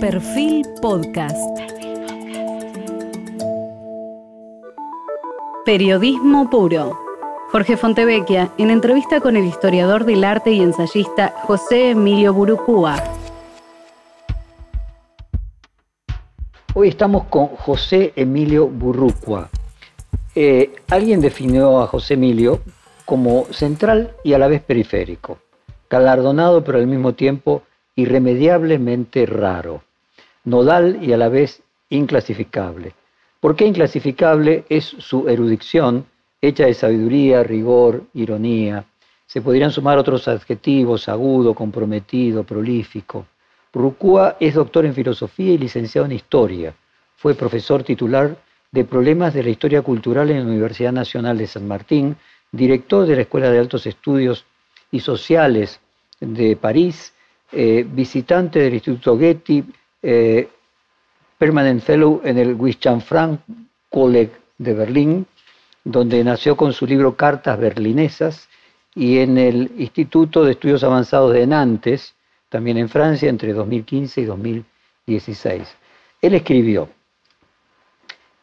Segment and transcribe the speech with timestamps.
[0.00, 1.36] Perfil Podcast.
[5.64, 6.96] Periodismo puro.
[7.50, 13.02] Jorge Fontevecchia, en entrevista con el historiador del arte y ensayista José Emilio Burucúa.
[16.74, 19.48] Hoy estamos con José Emilio Burrucua.
[20.36, 22.60] Eh, alguien definió a José Emilio
[23.04, 25.38] como central y a la vez periférico,
[25.90, 27.62] galardonado pero al mismo tiempo
[27.96, 29.82] irremediablemente raro,
[30.48, 32.94] nodal y a la vez inclasificable.
[33.40, 34.64] ¿Por qué inclasificable?
[34.68, 36.06] Es su erudición,
[36.40, 38.84] hecha de sabiduría, rigor, ironía.
[39.26, 43.26] Se podrían sumar otros adjetivos, agudo, comprometido, prolífico.
[43.72, 46.74] Burrucúa es doctor en filosofía y licenciado en historia.
[47.16, 48.36] Fue profesor titular
[48.72, 52.16] de problemas de la historia cultural en la Universidad Nacional de San Martín
[52.52, 54.44] director de la Escuela de Altos Estudios
[54.90, 55.80] y Sociales
[56.20, 57.12] de París,
[57.52, 59.64] eh, visitante del Instituto Getty,
[60.02, 60.48] eh,
[61.38, 63.40] permanent fellow en el Wischanfranc
[63.90, 65.26] College de Berlín,
[65.84, 68.48] donde nació con su libro Cartas Berlinesas,
[68.94, 72.14] y en el Instituto de Estudios Avanzados de Nantes,
[72.48, 75.76] también en Francia, entre 2015 y 2016.
[76.20, 76.88] Él escribió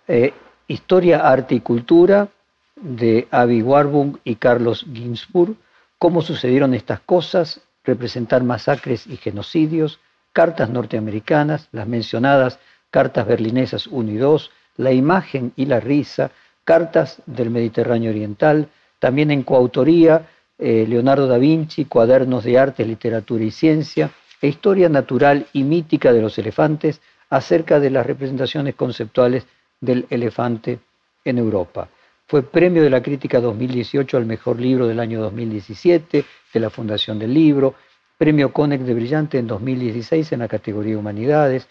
[0.07, 0.33] eh,
[0.67, 2.29] Historia, Arte y Cultura,
[2.75, 5.55] de Avi Warburg y Carlos Ginsburg,
[5.97, 9.99] cómo sucedieron estas cosas, representar masacres y genocidios,
[10.35, 12.59] cartas norteamericanas, las mencionadas
[12.91, 16.31] cartas berlinesas 1 y 2, la imagen y la risa,
[16.65, 18.67] cartas del Mediterráneo Oriental,
[18.99, 24.89] también en coautoría eh, Leonardo da Vinci, cuadernos de arte, literatura y ciencia, e historia
[24.89, 29.45] natural y mítica de los elefantes acerca de las representaciones conceptuales
[29.79, 30.79] del elefante
[31.23, 31.87] en Europa.
[32.27, 37.19] Fue premio de la crítica 2018 al mejor libro del año 2017 de la Fundación
[37.19, 37.75] del Libro,
[38.17, 41.67] premio Conex de Brillante en 2016 en la categoría Humanidades,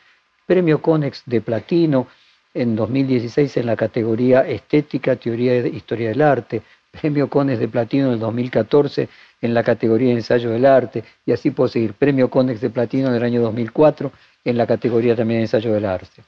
[0.46, 2.06] premio Conex de Platino
[2.52, 8.12] en 2016 en la categoría Estética, Teoría e Historia del Arte, premio Conex de Platino
[8.12, 9.08] en 2014
[9.40, 13.14] en la categoría Ensayo del Arte, y así puedo seguir, premio Conex de Platino en
[13.14, 14.12] el año 2004
[14.44, 16.22] en la categoría también Ensayo del Arte.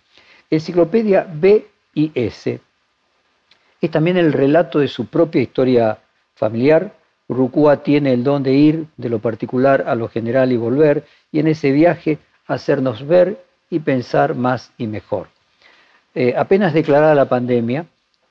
[0.51, 2.61] Enciclopedia B y S
[3.81, 5.99] es también el relato de su propia historia
[6.35, 6.95] familiar.
[7.29, 11.41] Rucúa tiene el don de ir de lo particular a lo general y volver, y
[11.41, 15.29] en ese viaje hacernos ver y pensar más y mejor.
[16.15, 17.87] Eh, apenas declarada la pandemia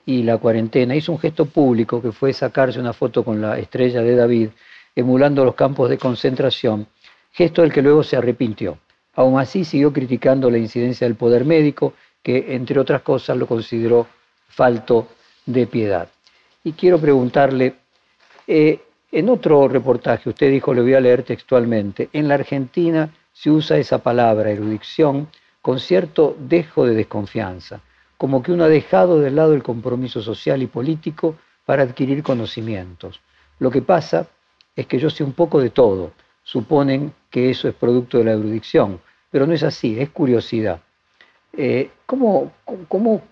[0.06, 4.01] y la cuarentena, hizo un gesto público que fue sacarse una foto con la estrella
[4.01, 4.50] de David,
[4.95, 6.88] emulando los campos de concentración,
[7.31, 8.77] gesto del que luego se arrepintió.
[9.16, 14.07] Aún así siguió criticando la incidencia del poder médico, que entre otras cosas lo consideró
[14.47, 15.07] falto
[15.45, 16.07] de piedad.
[16.63, 17.75] Y quiero preguntarle,
[18.47, 18.79] eh,
[19.15, 23.77] en otro reportaje usted dijo, le voy a leer textualmente, en la Argentina se usa
[23.77, 25.29] esa palabra, erudición,
[25.61, 27.79] con cierto dejo de desconfianza,
[28.17, 33.21] como que uno ha dejado de lado el compromiso social y político para adquirir conocimientos.
[33.57, 34.27] Lo que pasa
[34.75, 36.11] es que yo sé un poco de todo,
[36.43, 38.99] suponen que eso es producto de la erudición,
[39.31, 40.81] pero no es así, es curiosidad.
[41.53, 42.51] Eh, ¿cómo,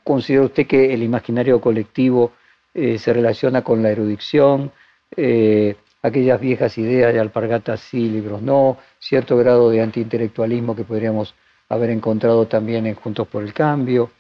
[0.05, 2.31] considera usted que el imaginario colectivo
[2.73, 4.71] eh, se relaciona con la erudición?
[5.15, 11.33] Eh, aquellas viejas ideas de alpargatas sí, libros no, cierto grado de antiintelectualismo que podríamos
[11.69, 14.11] haber encontrado también en Juntos por el Cambio.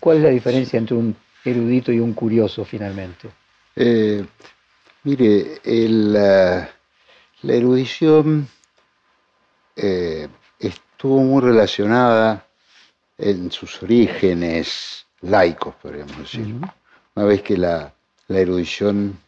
[0.00, 1.14] ¿Cuál es la diferencia entre un
[1.44, 3.28] erudito y un curioso finalmente?
[5.04, 6.68] mire, la
[7.42, 8.48] erudición
[11.04, 12.46] estuvo muy relacionada
[13.18, 16.54] en sus orígenes laicos, podríamos decir.
[17.14, 17.92] Una vez que la,
[18.26, 19.18] erudición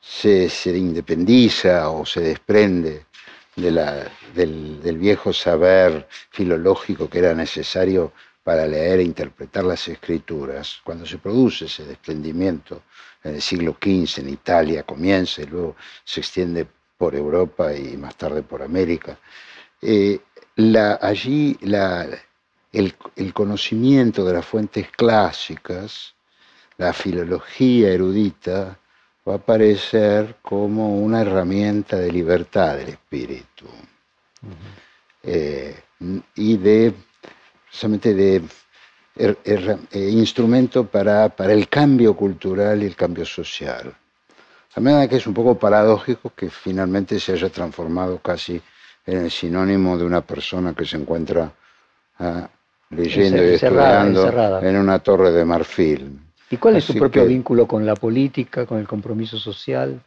[0.00, 3.06] se, independiza o se desprende
[3.54, 8.12] del, viejo saber filológico que era necesario
[8.42, 12.82] para leer e interpretar las escrituras, cuando se produce ese desprendimiento
[13.22, 16.66] en el siglo XV en Italia, comienza y luego se extiende
[16.96, 19.18] por Europa y más tarde por América,
[19.82, 20.20] eh,
[21.00, 22.06] allí la,
[22.72, 26.14] el, conocimiento de las fuentes clásicas,
[26.76, 28.78] la filología erudita,
[29.28, 33.66] va a aparecer como una herramienta de libertad del espíritu
[35.22, 35.76] eh,
[36.34, 36.94] y de,
[37.66, 38.42] precisamente de
[39.16, 43.94] eh, instrumento para, para, el cambio cultural y el cambio social.
[44.74, 48.60] A manera que es un poco paradójico que finalmente se haya transformado casi
[49.04, 51.52] en el sinónimo de una persona que se encuentra
[52.18, 52.48] ah,
[52.90, 56.20] leyendo y estudiando en una torre de marfil.
[56.50, 60.02] ¿Y cuál es su propio vínculo con la política, con el compromiso social?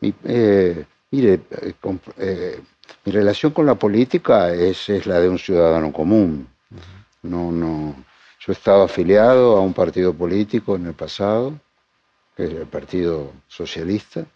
[0.00, 1.74] Eh, mire, eh,
[2.18, 2.60] eh,
[3.04, 6.48] mi relación con la política es, es la de un ciudadano común.
[7.22, 7.94] No, no.
[8.40, 11.54] Yo he estado afiliado a un partido político en el pasado,
[12.36, 14.26] que es el Partido Socialista,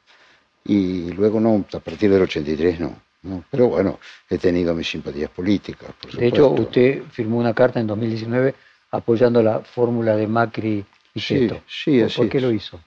[0.65, 2.95] y luego no, a partir del 83 no.
[3.23, 3.43] no.
[3.51, 3.99] Pero bueno,
[4.31, 5.91] he tenido mis simpatías políticas.
[6.01, 8.55] Por de hecho, usted firmó una carta en 2019
[8.93, 10.85] apoyando la fórmula de Macri
[11.21, 12.43] Sí, sí, así ¿Por qué es.
[12.43, 12.81] lo hizo?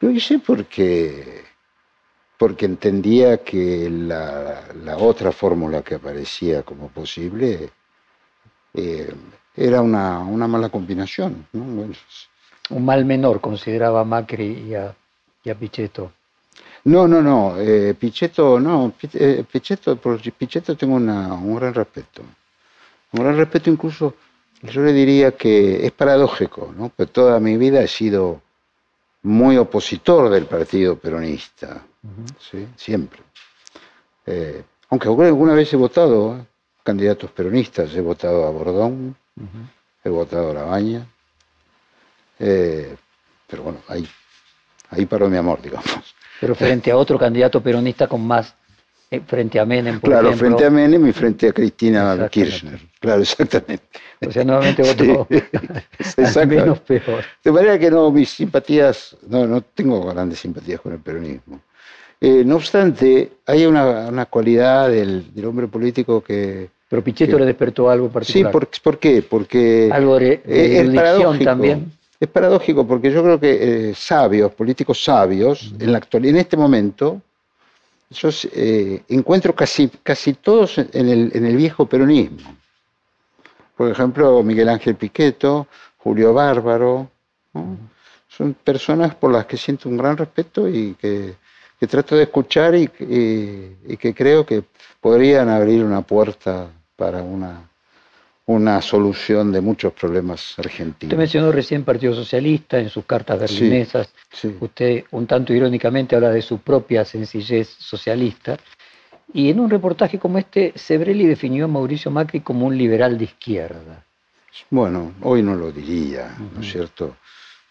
[0.00, 1.44] Lo hice porque,
[2.38, 7.70] porque entendía que la, la otra fórmula que aparecía como posible
[8.74, 9.14] eh,
[9.56, 11.46] era una, una mala combinación.
[11.52, 14.94] Un mal menor consideraba Macri y a,
[15.44, 16.12] y a Pichetto.
[16.84, 22.22] No, no, no, eh, Pichetto, no, eh, Pichetto, por Pichetto tengo una- un gran respeto.
[23.12, 24.14] Un gran respeto incluso,
[24.64, 26.90] yo le diría que es paradójico, ¿no?
[26.94, 28.40] Pero toda mi vida he sido
[29.22, 31.82] muy opositor del partido peronista,
[32.38, 32.66] ¿sí?
[32.76, 33.20] Siempre.
[34.26, 36.44] Eh, aunque alguna vez he votado ¿eh?
[36.82, 39.16] candidatos peronistas, he votado a Bordón,
[40.02, 41.06] he votado a Labaña,
[42.38, 42.96] eh,
[43.46, 44.06] pero bueno, ahí,
[44.90, 46.14] ahí paró mi amor, digamos.
[46.40, 48.54] Pero frente a otro candidato peronista con más,
[49.26, 50.48] frente a Menem, por Claro, ejemplo.
[50.48, 52.28] frente a Menem y frente a Cristina.
[52.30, 52.80] Kirchner.
[53.00, 53.84] Claro, exactamente.
[54.26, 55.26] O sea, nuevamente otro
[56.00, 57.24] Sí, menos peor.
[57.44, 61.60] De manera que no, mis simpatías, no, no tengo grandes simpatías con el peronismo.
[62.20, 66.68] Eh, no obstante, hay una, una cualidad del, del hombre político que...
[66.88, 68.52] Pero Pichetto que- le despertó algo en Sí, particular.
[68.52, 69.22] ¿por, ¿por qué?
[69.22, 71.44] Porque Algo de, de eh, es erudición paradójico.
[71.44, 71.92] también.
[72.20, 76.56] Es paradójico porque yo creo que eh, sabios, políticos sabios, en, la actual, en este
[76.56, 77.20] momento,
[78.14, 82.56] yo eh, encuentro casi, casi todos en el, en el viejo peronismo.
[83.76, 85.66] Por ejemplo, Miguel Ángel Piqueto,
[85.98, 87.10] Julio Bárbaro,
[88.28, 91.34] son personas por las que siento un gran respeto y que,
[91.78, 94.64] que trato de escuchar y que creo que
[95.00, 97.68] podrían abrir una puerta para una,
[98.46, 101.16] una solución de muchos problemas Usted argentinos.
[101.16, 104.12] mencionó recién Partido Socialista en sus cartas berlinesas.
[104.30, 104.54] Sí.
[104.60, 108.58] Usted, un tanto irónicamente, habla de su propia sencillez socialista.
[109.32, 113.24] Y en un reportaje como este, Sebrelli definió a Mauricio Macri como un liberal de
[113.24, 114.04] izquierda.
[114.70, 117.16] Bueno, hoy no lo diría, ¿no es cierto?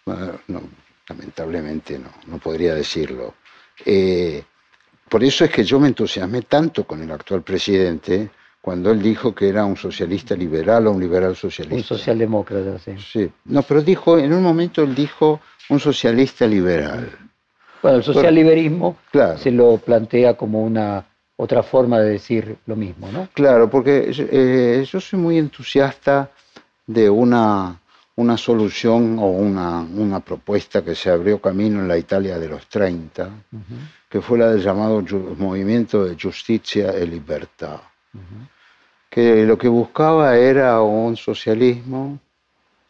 [0.06, 0.62] Bueno, no,
[1.08, 3.36] lamentablemente no, no podría decirlo.
[3.86, 4.44] Eh,
[5.08, 8.32] por eso es que yo me entusiasmé tanto con el actual presidente
[8.64, 11.76] cuando él dijo que era un socialista liberal o un liberal socialista.
[11.76, 12.92] Un socialdemócrata, sí.
[12.98, 13.30] Sí.
[13.44, 17.10] No, pero dijo, en un momento él dijo un socialista liberal.
[17.82, 19.38] Bueno, el socialliberismo Claro.
[19.38, 21.06] se lo plantea como una
[21.36, 23.28] otra forma de decir lo mismo, ¿no?
[23.34, 26.32] Claro, porque eh, yo soy muy entusiasta
[26.88, 27.78] de una,
[28.16, 32.66] una solución o una, una propuesta que se abrió camino en la Italia de los
[32.68, 33.30] 30,
[34.08, 35.04] que fue la del llamado
[35.38, 37.82] movimiento de justicia e libertad,
[39.10, 42.20] que lo que buscaba era un socialismo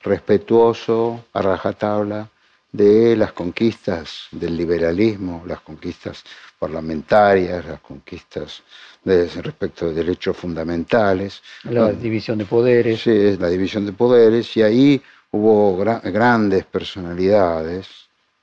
[0.01, 2.29] respetuoso, a rajatabla,
[2.71, 6.23] de las conquistas del liberalismo, las conquistas
[6.57, 8.63] parlamentarias, las conquistas
[9.03, 11.41] de- respecto de derechos fundamentales.
[11.65, 13.01] La donde- división de poderes.
[13.01, 17.87] Sí, la división de poderes, y ahí hubo gra- grandes personalidades,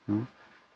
[0.07, 0.27] ¿no?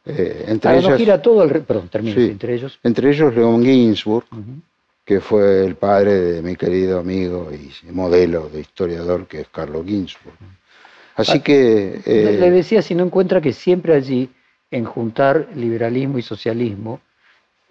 [0.07, 1.63] Eh, entre, Ahora ellas, gira todo el...
[1.63, 2.15] Perdón, termino.
[2.17, 2.27] Sí.
[2.31, 2.79] Entre ellos.
[2.83, 4.61] entre ellos León Ginsburg, Ujú.
[5.05, 9.85] Que fue el padre de mi querido amigo y modelo de historiador que es Carlos
[9.87, 10.35] Ginsburg.
[11.17, 12.01] Así Ah, que...
[12.05, 14.31] eh, Le decía si no encuentra que siempre allí,
[14.71, 17.01] en juntar liberalismo y socialismo,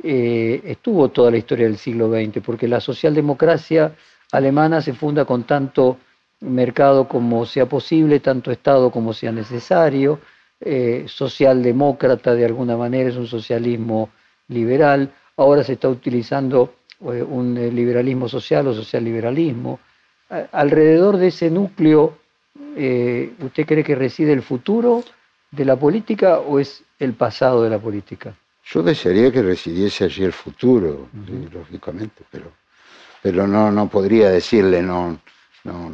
[0.03, 3.95] eh, estuvo toda la historia del siglo XX, porque la socialdemocracia
[4.31, 5.97] alemana se funda con tanto
[6.41, 10.19] mercado como sea posible, tanto Estado como sea necesario,
[10.59, 14.09] eh, socialdemócrata de alguna manera es un socialismo
[14.47, 19.79] liberal, ahora se está utilizando eh, un eh, liberalismo social o socialliberalismo.
[20.29, 22.17] A- alrededor de ese núcleo
[22.75, 25.03] eh, ¿usted cree que reside el futuro
[25.51, 28.35] de la política o es el pasado de la política?
[28.65, 32.51] Yo desearía que residiese allí el futuro, sí, lógicamente, pero,
[33.21, 35.19] pero no, no podría decirle no,
[35.65, 35.91] no,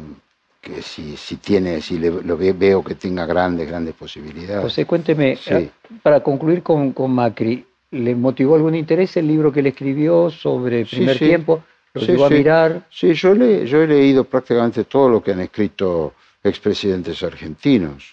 [0.60, 4.62] que si, si tiene, si le- lo ve- veo que tenga grandes, grandes posibilidades.
[4.62, 5.54] José, cuénteme, Sí.
[5.54, 5.70] eh,
[6.02, 10.86] para concluir con, con Macri, ¿le motivó algún interés el libro que le escribió sobre
[10.86, 11.24] primer sí.
[11.26, 11.62] tiempo?
[11.94, 12.86] ¿Lo Sí, llegó a mirar?
[12.90, 18.12] Sí, yo, le, yo he leído prácticamente todo lo que han escrito expresidentes argentinos.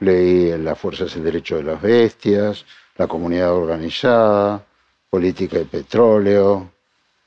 [0.00, 2.64] Leí Las Fuerzas del Derecho de las Bestias,
[2.96, 4.64] La Comunidad Organizada,
[5.10, 6.72] Política y Petróleo.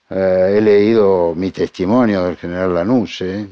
[0.09, 3.47] Eh, he leído mi testimonio del general Lanuse.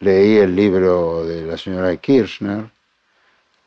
[0.00, 2.64] Leí el libro de la señora Kirchner.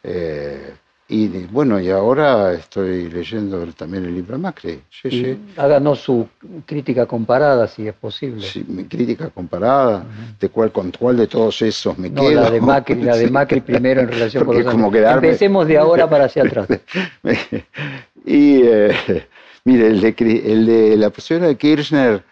[0.03, 0.73] eh,
[1.13, 4.81] y bueno, y ahora estoy leyendo también el libro de Macri.
[4.89, 5.37] Sí, sí.
[5.57, 6.27] Háganos su
[6.65, 8.45] crítica comparada, si es posible.
[8.45, 10.03] Sí, mi crítica comparada,
[10.39, 12.31] de cuál con cuál de todos esos me quedo.
[12.31, 15.27] La de Macri, la de Macri primero en relación con los como quedarme...
[15.27, 16.67] Empecemos de ahora para hacia atrás.
[18.25, 19.27] y eh,
[19.65, 22.23] mire, el de, el de la persona de Kirchner,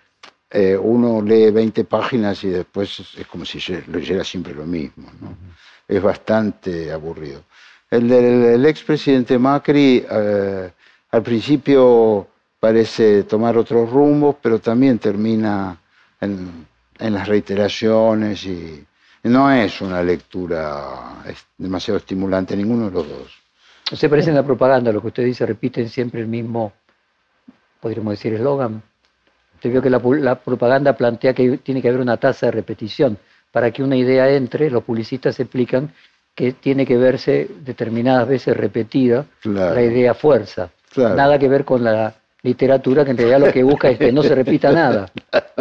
[0.49, 3.59] eh, uno lee 20 páginas y después es como si
[3.91, 5.11] leyera siempre lo mismo.
[5.21, 5.37] ¿no?
[5.87, 7.43] Es bastante aburrido.
[7.91, 10.71] El del expresidente Macri eh,
[11.11, 12.25] al principio
[12.57, 15.77] parece tomar otros rumbos, pero también termina
[16.21, 16.65] en,
[16.97, 18.85] las reiteraciones y
[19.23, 21.21] no es una lectura
[21.57, 23.41] demasiado estimulante, ninguno de los dos.
[23.91, 26.71] Se parece en la propaganda, lo que usted dice, repiten siempre el mismo,
[27.81, 28.81] podríamos decir, eslogan.
[29.55, 33.17] Usted vio que la, la, propaganda plantea que tiene que haber una tasa de repetición.
[33.51, 35.93] Para que una idea entre, los publicistas explican
[36.35, 40.69] que tiene que verse determinadas veces repetida la idea fuerza.
[40.95, 44.23] Nada que ver con la literatura que en realidad lo que busca es que no
[44.23, 45.11] se repita nada.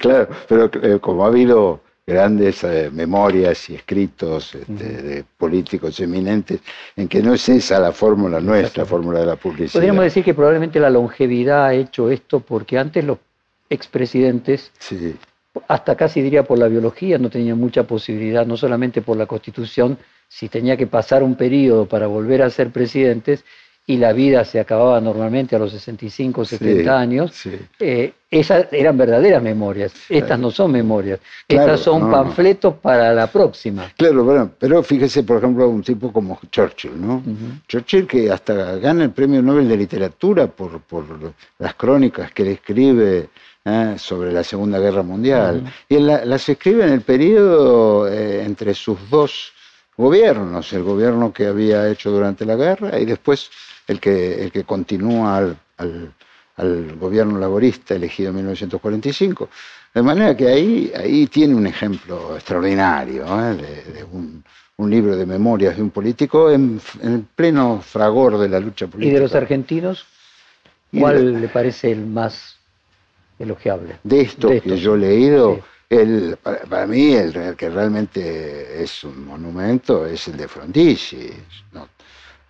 [0.00, 6.60] Claro, pero eh, como ha habido grandes eh, memorias y escritos este, de políticos eminentes
[6.96, 9.74] en que no es esa la fórmula nuestra, la fórmula de la publicidad.
[9.74, 13.18] Podríamos decir que probablemente la longevidad ha hecho esto porque antes los
[13.70, 15.14] expresidentes sí
[15.68, 19.98] hasta casi diría por la biología, no tenía mucha posibilidad, no solamente por la constitución,
[20.28, 23.44] si tenía que pasar un periodo para volver a ser presidentes
[23.86, 27.32] y la vida se acababa normalmente a los 65, 70 años,
[27.80, 33.90] eh, esas eran verdaderas memorias, estas no son memorias, estas son panfletos para la próxima.
[33.96, 37.20] Claro, bueno, pero fíjese, por ejemplo, un tipo como Churchill, ¿no?
[37.66, 41.04] Churchill que hasta gana el premio Nobel de Literatura por, por
[41.58, 43.30] las crónicas que le escribe
[43.64, 43.94] ¿eh?
[43.98, 45.72] sobre la Segunda Guerra Mundial.
[45.88, 49.52] Y las escribe en el periodo eh, entre sus dos
[49.96, 53.50] gobiernos, el gobierno que había hecho durante la guerra y después
[53.86, 55.56] el que, el que continúa al,
[56.56, 59.48] al, gobierno laborista elegido en 1945.
[59.92, 63.56] De manera que ahí, ahí tiene un ejemplo extraordinario ¿eh?
[63.56, 64.44] de, un,
[64.76, 69.10] un, libro de memorias de un político en, en, pleno fragor de la lucha política.
[69.10, 70.06] ¿Y de los argentinos?
[70.92, 72.59] ¿Cuál le parece el más
[73.40, 73.98] elogiable.
[74.04, 80.06] De esto, que yo he leído, el, para, mí el, que realmente es un monumento
[80.06, 81.32] es el de Frondizi.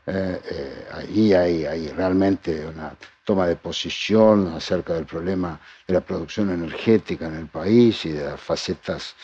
[0.06, 2.94] Eh, eh, ahí hay, hay, realmente una
[3.24, 8.24] toma de posición acerca del problema de la producción energética en el país y de
[8.24, 9.14] las facetas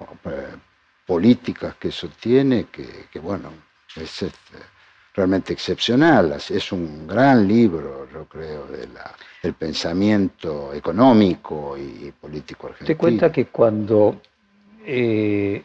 [0.00, 0.54] eh,
[1.04, 3.50] políticas que eso tiene, que, que bueno,
[3.96, 4.58] es este,
[5.16, 6.32] realmente excepcional.
[6.32, 9.10] Es un gran libro, yo creo, de la,
[9.42, 12.86] del pensamiento económico y político argentino.
[12.86, 14.20] Te cuenta que cuando
[14.84, 15.64] eh,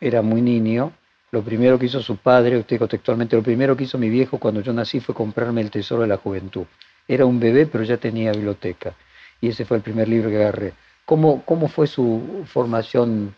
[0.00, 0.92] era muy niño,
[1.32, 4.60] lo primero que hizo su padre, usted contextualmente, lo primero que hizo mi viejo cuando
[4.60, 6.64] yo nací fue comprarme El Tesoro de la Juventud.
[7.08, 8.94] Era un bebé, pero ya tenía biblioteca.
[9.40, 10.72] Y ese fue el primer libro que agarré.
[11.04, 13.34] ¿Cómo, cómo fue su formación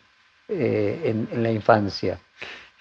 [0.49, 2.19] eh, en la infancia?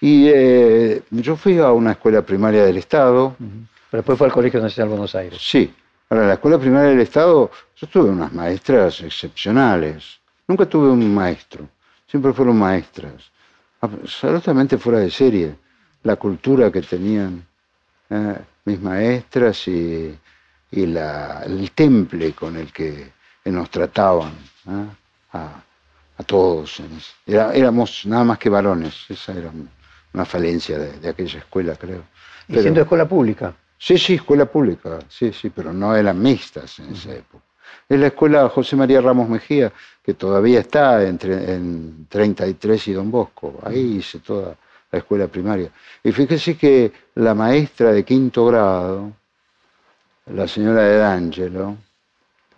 [0.00, 3.34] Y eh, yo fui a una escuela primaria del Estado.
[3.38, 5.38] Pero después fue al Colegio Nacional de Buenos Aires.
[5.40, 5.74] Sí.
[6.10, 10.20] Ahora, la escuela primaria del Estado, yo tuve unas maestras excepcionales.
[10.46, 11.68] Nunca tuve un maestro.
[12.06, 13.30] Siempre fueron maestras.
[13.80, 15.56] Absolutamente fuera de serie.
[16.04, 17.44] La cultura que tenían
[18.08, 20.16] eh, mis maestras y,
[20.70, 23.12] y la, el temple con el que,
[23.44, 24.32] nos trataban
[24.68, 24.86] ¿eh?
[25.32, 25.62] a,
[26.18, 26.82] a, todos.
[27.26, 29.06] Era, éramos nada más que varones.
[29.08, 29.50] Esa era
[30.12, 32.02] una falencia de, aquella escuela, creo.
[32.48, 33.54] ¿Y siendo escuela pública?
[33.78, 37.44] Sí, sí, escuela pública, sí, sí, pero no eran mixtas en esa época.
[37.88, 39.72] Es la escuela José María Ramos Mejía,
[40.02, 43.60] que todavía está entre, en 33 y Don Bosco.
[43.62, 44.56] Ahí hice toda
[44.90, 45.70] la escuela primaria.
[46.02, 49.12] Y fíjese que la maestra de quinto grado,
[50.26, 51.76] la señora de D'Angelo,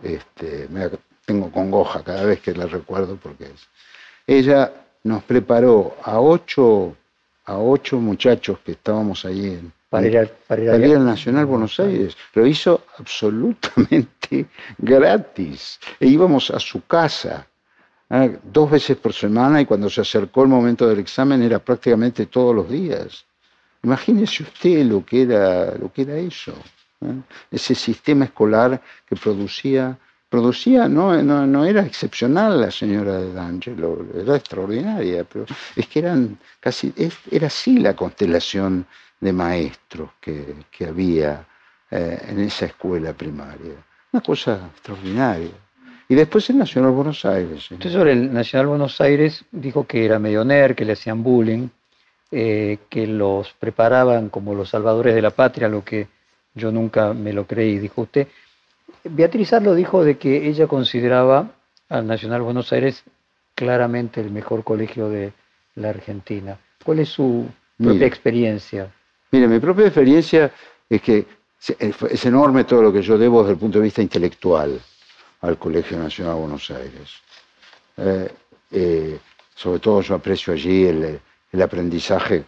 [0.02, 0.90] este, me
[1.24, 3.68] tengo congoja cada vez que la recuerdo porque es,
[4.26, 4.72] ella
[5.04, 6.96] nos preparó a ocho
[7.50, 12.16] a ocho muchachos que estábamos ahí en, para ir, al, Nacional Buenos Aires.
[12.34, 14.46] Lo hizo absolutamente
[14.78, 15.80] gratis.
[15.98, 17.46] E íbamos a su casa
[18.08, 18.38] ¿eh?
[18.44, 22.54] dos veces por semana y cuando se acercó el momento del examen era prácticamente todos
[22.54, 23.24] los días.
[23.82, 26.54] Imagínese usted lo que era, lo que era eso.
[27.00, 27.14] ¿eh?
[27.50, 29.98] Ese sistema escolar que producía
[30.30, 35.44] producía, no, no, era excepcional la señora de D'Angelo, era extraordinaria, pero
[35.74, 36.94] es que eran casi,
[37.30, 38.86] era así la constelación
[39.20, 40.54] de maestros que,
[40.88, 41.44] había
[41.90, 43.74] eh, en esa escuela primaria.
[44.12, 45.50] Una cosa extraordinaria.
[46.08, 47.70] Y después el Nacional Buenos Aires.
[47.70, 51.68] Usted sobre el Nacional Buenos Aires dijo que era medio nerd, que le hacían bullying.
[52.32, 56.06] eh, que los preparaban como los salvadores de la patria, lo que
[56.54, 58.28] yo nunca me lo creí, dijo usted.
[59.04, 61.50] Beatriz Arlo dijo de que ella consideraba
[61.88, 63.02] al Nacional Buenos Aires
[63.54, 65.32] claramente el mejor colegio de
[65.76, 66.58] la Argentina.
[66.84, 68.92] ¿Cuál es su propia experiencia?
[69.32, 70.52] Mire, mi propia experiencia
[70.88, 71.26] es que
[71.78, 74.80] es enorme todo lo que yo debo desde el punto de vista intelectual
[75.42, 77.10] al Colegio Nacional de Buenos Aires.
[77.96, 78.32] Eh,
[78.70, 79.18] eh,
[79.54, 81.20] sobre todo yo aprecio allí el,
[81.62, 82.44] aprendizaje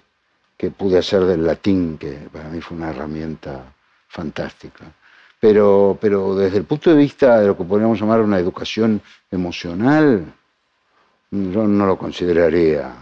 [0.56, 3.74] que pude hacer del latín, que para mí fue una herramienta
[4.08, 4.92] fantástica.
[5.42, 10.24] Pero, pero desde el punto de vista de lo que podríamos llamar una educación emocional,
[11.32, 12.92] yo no lo consideraría,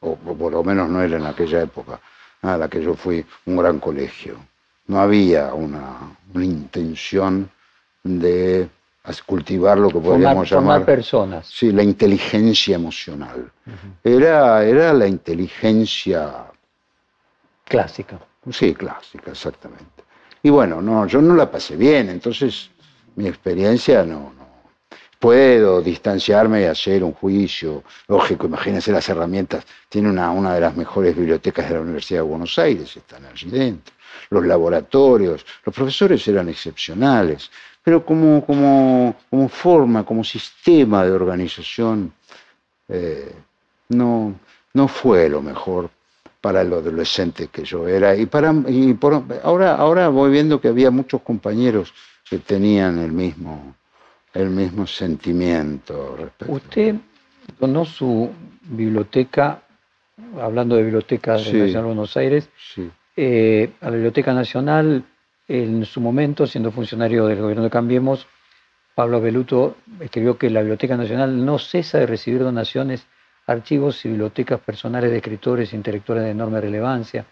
[0.00, 1.98] o, por lo menos no era en aquella época,
[2.42, 4.36] a la que yo fui un gran colegio.
[4.88, 7.48] No había una, intención
[8.04, 8.68] de
[9.24, 11.46] cultivar lo que podríamos llamar personas.
[11.46, 13.50] Sí, la inteligencia emocional.
[14.04, 16.44] era, era la inteligencia
[17.64, 18.18] clásica.
[18.50, 19.95] Sí, clásica, exactamente.
[20.46, 22.70] Y bueno, no, yo no la pasé bien, entonces
[23.16, 24.32] mi experiencia no,
[25.18, 27.82] puedo distanciarme y hacer un juicio.
[28.06, 29.64] Lógico, imagínense las herramientas.
[29.88, 33.50] Tiene una, una de las mejores bibliotecas de la Universidad de Buenos Aires, están allí
[33.50, 33.92] dentro.
[34.30, 37.50] Los laboratorios, los profesores eran excepcionales,
[37.82, 42.12] pero como, como, como forma, como sistema de organización,
[42.88, 43.34] eh,
[43.88, 44.38] no,
[44.74, 45.90] no fue lo mejor
[46.46, 48.14] para el adolescente que yo era.
[48.14, 51.92] Y, para, y por, ahora, ahora voy viendo que había muchos compañeros
[52.30, 53.74] que tenían el mismo,
[54.32, 56.16] el mismo sentimiento.
[56.16, 56.52] Respecto.
[56.52, 56.94] Usted
[57.58, 58.30] donó su
[58.62, 59.60] biblioteca,
[60.40, 62.48] hablando de bibliotecas de Nacional de Buenos Aires,
[63.16, 65.02] eh, a la Biblioteca Nacional,
[65.48, 68.24] en su momento, siendo funcionario del gobierno de Cambiemos,
[68.94, 73.04] Pablo Beluto escribió que la Biblioteca Nacional no cesa de recibir donaciones,
[73.46, 77.24] archivos y bibliotecas personales de escritores e intelectuales de enorme relevancia.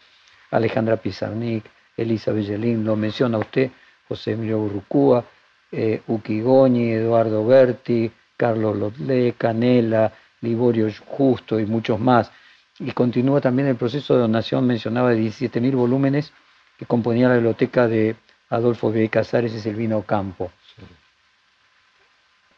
[0.50, 1.64] Alejandra Pizarnik,
[1.96, 3.70] Elisa Belgelín, lo menciona usted,
[4.08, 5.24] José Emilio Burrucúa,
[5.72, 12.30] eh, Uki Goñi, Eduardo Berti, Carlos Lotlé, Canela, Liborio Justo y muchos más.
[12.78, 16.32] Y continúa también el proceso de donación, mencionaba de 17.000 volúmenes
[16.78, 18.16] que componía la biblioteca de
[18.50, 19.08] Adolfo B.
[19.08, 20.50] Casares y Silvino Campo.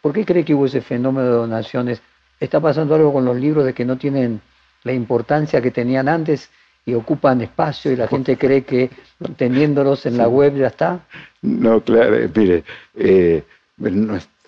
[0.01, 2.03] ¿Por qué cree que hubo ese fenómeno de donaciones?
[2.39, 4.41] ¿Está pasando algo con los libros de que no tienen
[4.85, 6.51] la importancia que tenían antes
[6.85, 8.91] y ocupan espacio y la gente cree que
[9.37, 11.01] teniéndolos en la web ya está?
[11.43, 13.43] No, claro, eh, mire, eh,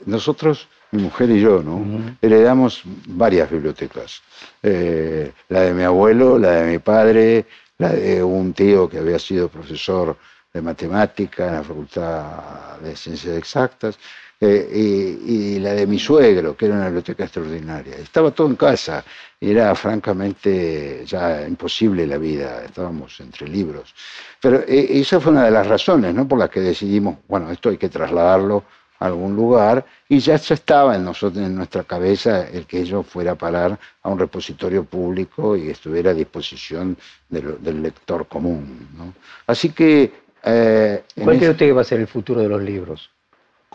[0.06, 2.16] nosotros, mi mujer y yo, ¿no?
[2.22, 4.22] Heredamos varias bibliotecas.
[4.62, 7.46] Eh, la de mi abuelo, la de mi padre,
[7.78, 10.16] la de un tío que había sido profesor
[10.52, 13.98] de matemática en la Facultad de Ciencias Exactas,
[14.40, 17.96] eh, y, la de mi suegro, que era una biblioteca extraordinaria.
[17.96, 19.04] Estaba todo en casa
[19.40, 23.92] y era francamente ya imposible la vida, estábamos entre libros.
[24.40, 26.28] Pero eh, esa fue una de las razones ¿no?
[26.28, 28.62] por las que decidimos, bueno, esto hay que trasladarlo
[29.00, 33.32] a algún lugar y ya, estaba en, nosotros, en nuestra cabeza el que ello fuera
[33.32, 36.96] a parar a un repositorio público y estuviera a disposición
[37.28, 38.88] del, lector común.
[38.96, 39.14] ¿no?
[39.48, 40.12] Así que...
[40.44, 43.10] Eh, ¿Cuál cree usted que va a ser el futuro de los libros?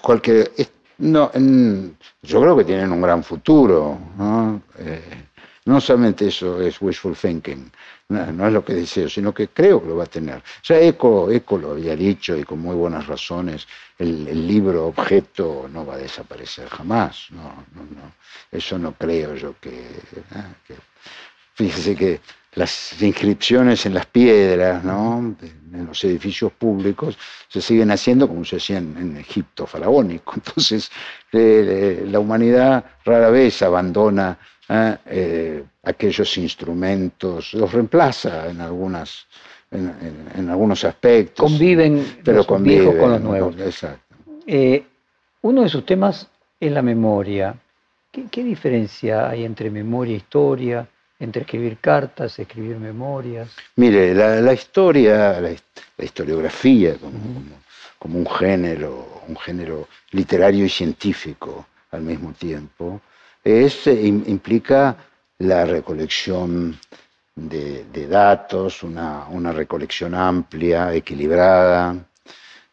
[0.03, 0.51] Cualquier...
[0.99, 1.31] No,
[2.21, 3.97] yo creo que tienen un gran futuro.
[4.17, 4.61] ¿no?
[4.77, 5.23] Eh,
[5.65, 7.71] no solamente eso es wishful thinking,
[8.09, 10.37] no, es lo que deseo, sino que creo que lo va a tener.
[10.37, 13.65] O sea, Eco, Eco lo había dicho y con muy buenas razones,
[13.97, 17.27] el, libro objeto no va a desaparecer jamás.
[17.31, 18.13] No, no, no.
[18.51, 20.53] Eso no creo yo que, ¿eh?
[20.67, 20.75] que
[21.55, 22.19] fíjese que
[22.55, 25.35] las inscripciones en las piedras, ¿no?
[25.73, 30.33] en los edificios públicos, se siguen haciendo como se hacían en Egipto faraónico.
[30.35, 30.91] Entonces,
[31.31, 34.37] eh, la humanidad rara vez abandona
[34.69, 34.97] ¿eh?
[35.05, 39.25] Eh, aquellos instrumentos, los reemplaza en algunas
[39.71, 41.49] en, algunos aspectos.
[41.49, 43.55] Conviven pero los viejos con los nuevos.
[43.59, 44.15] Exacto.
[45.41, 47.55] uno de sus temas es la memoria.
[48.11, 50.87] ¿Qué, ¿Qué diferencia hay entre memoria e historia?
[51.23, 53.49] Entre escribir cartas, escribir memorias?
[53.75, 55.55] Mire, la, historia, la,
[55.97, 56.95] historiografía
[57.99, 63.01] como, un género, un género literario y científico al mismo tiempo,
[63.43, 64.97] es, eh, implica
[65.39, 66.79] la recolección
[67.35, 71.95] de, datos, una, recolección amplia, equilibrada,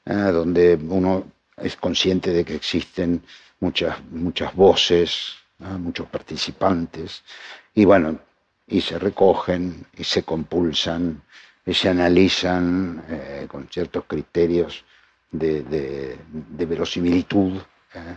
[0.05, 1.25] eh, donde uno
[1.57, 3.23] es consciente de que existen
[3.61, 7.23] muchas, muchas voces, muchos participantes,
[7.75, 8.19] y bueno,
[8.71, 11.23] y se recogen y se compulsan
[11.67, 14.85] y se analizan eh, con ciertos criterios
[15.31, 16.17] de,
[16.51, 17.61] verosimilitud.
[17.95, 18.17] ¿eh?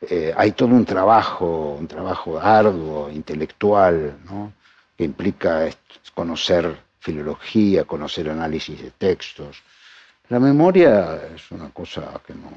[0.00, 4.16] Eh, hay todo un trabajo, un trabajo arduo, intelectual,
[4.96, 5.68] que implica
[6.14, 9.62] conocer filología, conocer análisis de textos.
[10.28, 12.50] La memoria es una cosa que no,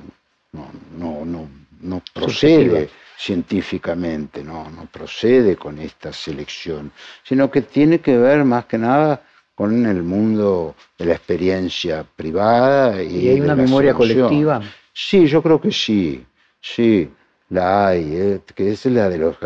[0.51, 1.49] no, no,
[1.81, 2.89] no, procede
[3.21, 6.91] científicamente, no, no procede con esta selección,
[7.23, 9.21] sino que tiene que ver más que nada
[9.53, 13.01] con el mundo de la experiencia privada.
[13.03, 14.61] ¿Y, ¿Y hay una memoria colectiva?
[14.91, 16.25] Sí, yo creo que sí,
[16.59, 17.11] sí,
[17.49, 19.37] la hay, eh, que es la de los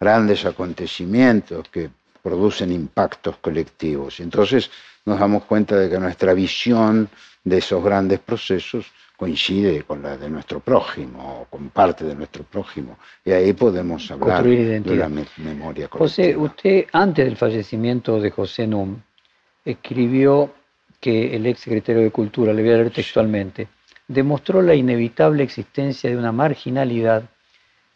[0.00, 1.90] grandes acontecimientos que
[2.22, 4.20] producen impactos colectivos.
[4.20, 4.70] Y entonces
[5.04, 7.10] nos damos cuenta de que nuestra visión
[7.44, 8.86] de esos grandes procesos
[9.18, 12.98] coincide con la de nuestro prójimo, o con parte de nuestro prójimo.
[13.24, 15.98] Y ahí podemos hablar de la memoria colectiva.
[15.98, 18.96] José, usted antes del fallecimiento de José Num
[19.64, 20.54] escribió
[21.00, 23.66] que el ex secretario de Cultura, le voy a leer textualmente,
[24.06, 27.24] demostró la inevitable existencia de una marginalidad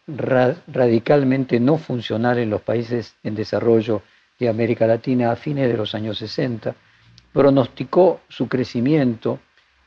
[0.08, 4.02] radicalmente no funcional en los países en desarrollo
[4.40, 6.74] de América Latina a fines de los años 60,
[7.32, 9.38] pronosticó su crecimiento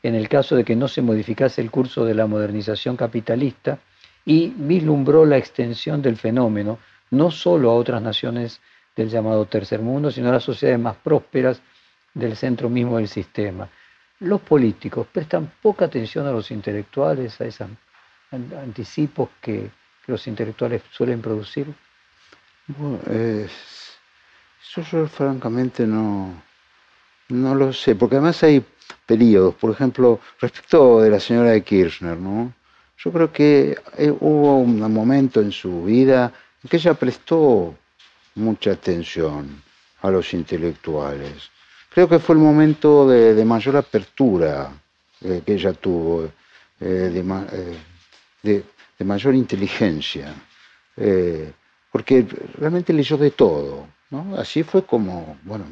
[0.02, 3.78] en el caso de que no se modificase el curso de la modernización capitalista
[4.24, 6.78] y vislumbró la extensión del fenómeno
[7.10, 8.60] no solo a otras naciones
[8.94, 11.60] del llamado tercer mundo, sino a las sociedades más prósperas
[12.14, 13.68] del centro mismo del sistema.
[14.20, 17.68] Los políticos prestan poca atención a los intelectuales, a esos
[18.30, 19.70] anticipos que,
[20.06, 21.66] los intelectuales suelen producir.
[22.68, 26.32] Bueno, eso yo francamente no,
[27.28, 28.64] no lo sé, porque además hay
[29.06, 32.52] periodos, por ejemplo, respecto de la señora de Kirchner, ¿no?
[32.98, 37.74] Yo creo que eh, hubo un momento en su vida en que ella prestó
[38.34, 39.62] mucha atención
[40.02, 41.50] a los intelectuales.
[41.90, 44.70] Creo que fue el momento de, mayor apertura
[45.20, 46.30] eh, que ella tuvo,
[46.80, 48.04] eh,
[48.42, 48.64] de,
[48.98, 50.34] de, mayor inteligencia,
[51.90, 52.26] porque
[52.58, 53.86] realmente leyó de todo.
[54.10, 54.36] ¿no?
[54.36, 55.64] Así fue como, bueno,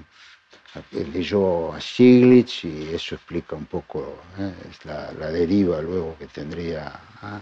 [1.12, 4.52] leyó a Stiglitz y eso explica un poco ¿eh?
[4.84, 7.40] la, deriva luego que tendría ¿ah?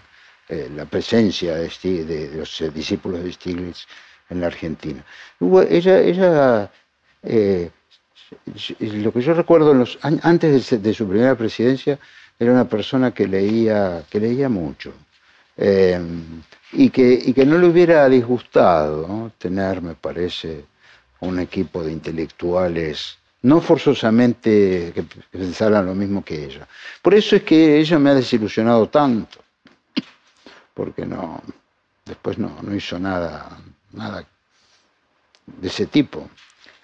[0.48, 3.86] eh, la presencia de, los eh, discípulos de Stiglitz
[4.28, 5.04] en la Argentina.
[5.68, 6.70] ella, ella
[8.80, 11.98] lo que yo recuerdo los, antes de, su primera presidencia
[12.38, 14.92] era una persona que leía, que leía mucho.
[16.72, 20.64] y, que, y que no le hubiera disgustado tener, me parece,
[21.20, 26.66] un equipo de intelectuales no forzosamente que pensaran lo mismo que ella.
[27.00, 29.38] Por eso es que ella me ha desilusionado tanto,
[30.74, 31.42] porque no,
[32.04, 33.58] después no, no hizo nada,
[33.92, 34.24] nada
[35.46, 36.28] de ese tipo.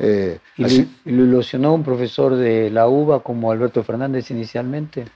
[0.01, 5.07] Eh, ¿Y lo ilusionó un profesor de la UBA como Alberto Fernández inicialmente?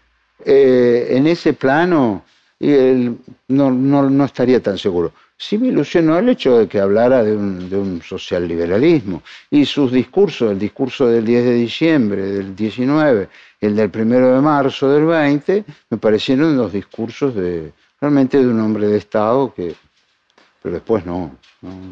[0.45, 2.25] Eh, en ese plano
[2.61, 7.37] no, no, no estaría tan seguro sí me ilusionó el hecho de que hablara de
[7.37, 9.23] un, de un socialliberalismo.
[9.51, 13.29] Y sus discursos, el discurso del 10 de diciembre, del 19,
[13.61, 18.61] el del 1 de marzo del 20, me parecieron los discursos de realmente de un
[18.61, 19.75] hombre de Estado que...
[20.63, 21.37] Pero después no,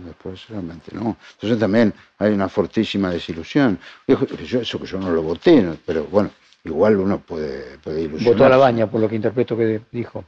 [0.06, 1.16] después realmente no.
[1.32, 3.80] Entonces también hay una fortísima desilusión.
[4.06, 6.30] Eso que yo no lo voté, pero bueno,
[6.62, 8.34] igual uno puede, puede ilusionar.
[8.34, 10.24] Votó a la baña, por lo que interpreto que dijo.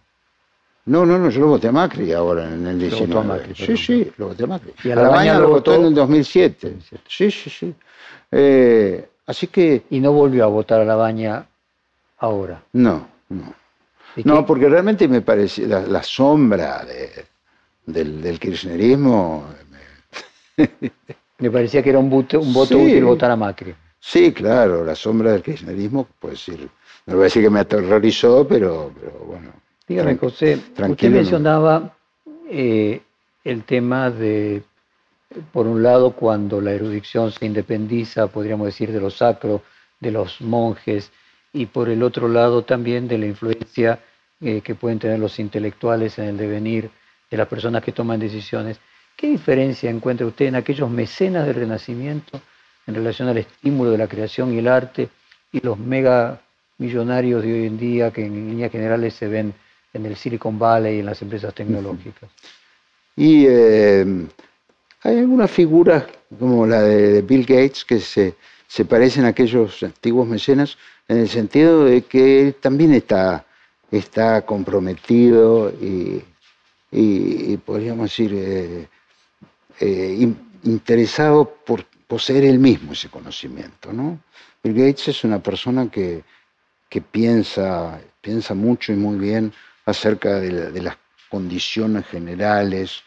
[0.84, 3.14] No, no, no, yo lo voté a Macri ahora en el 19.
[3.14, 4.72] Lo a Macri, sí, sí, lo voté a Macri.
[4.82, 6.76] ¿Y a la, mañana lo votó en el 2007.
[7.06, 7.74] Sí, sí, sí.
[8.32, 9.84] Eh, así que...
[9.90, 11.46] ¿Y no volvió a votar a la baña
[12.18, 12.62] ahora?
[12.72, 13.54] No, no.
[14.24, 16.84] No, porque realmente me parecía la, sombra
[17.86, 19.46] del, kirchnerismo...
[21.38, 21.50] Me...
[21.50, 23.72] parecía que era un voto, un voto útil votar a Macri.
[24.00, 26.68] Sí, claro, la sombra del kirchnerismo, pues decir,
[27.06, 31.96] no voy a decir que me aterrorizó, pero, pero bueno Dígame, José, usted mencionaba
[32.48, 33.02] eh,
[33.42, 34.62] el tema de,
[35.52, 39.62] por un lado, cuando la erudición se independiza, podríamos decir, de lo sacro,
[39.98, 41.10] de los monjes,
[41.52, 43.98] y por el otro lado también de la influencia
[44.40, 46.90] eh, que pueden tener los intelectuales en el devenir
[47.30, 48.78] de las personas que toman decisiones.
[49.16, 52.40] ¿Qué diferencia encuentra usted en aquellos mecenas del Renacimiento
[52.86, 55.08] en relación al estímulo de la creación y el arte
[55.52, 56.40] y los mega
[56.78, 59.54] millonarios de hoy en día que en líneas generales se ven
[59.92, 62.30] en el Silicon Valley y en las empresas tecnológicas.
[63.16, 64.26] Y eh,
[65.02, 66.04] hay algunas figuras
[66.38, 68.34] como la de, Bill Gates que se,
[68.66, 70.78] se, parecen a aquellos antiguos mecenas
[71.08, 73.44] en el sentido de que también está,
[73.90, 76.24] está comprometido y,
[76.90, 78.88] y, podríamos decir eh,
[79.80, 80.32] eh,
[80.64, 83.92] interesado por poseer él mismo ese conocimiento.
[83.92, 84.20] ¿no?
[84.62, 86.22] Bill Gates es una persona que,
[86.88, 89.52] que piensa, piensa mucho y muy bien
[89.86, 90.96] acerca de, las
[91.28, 93.02] condiciones generales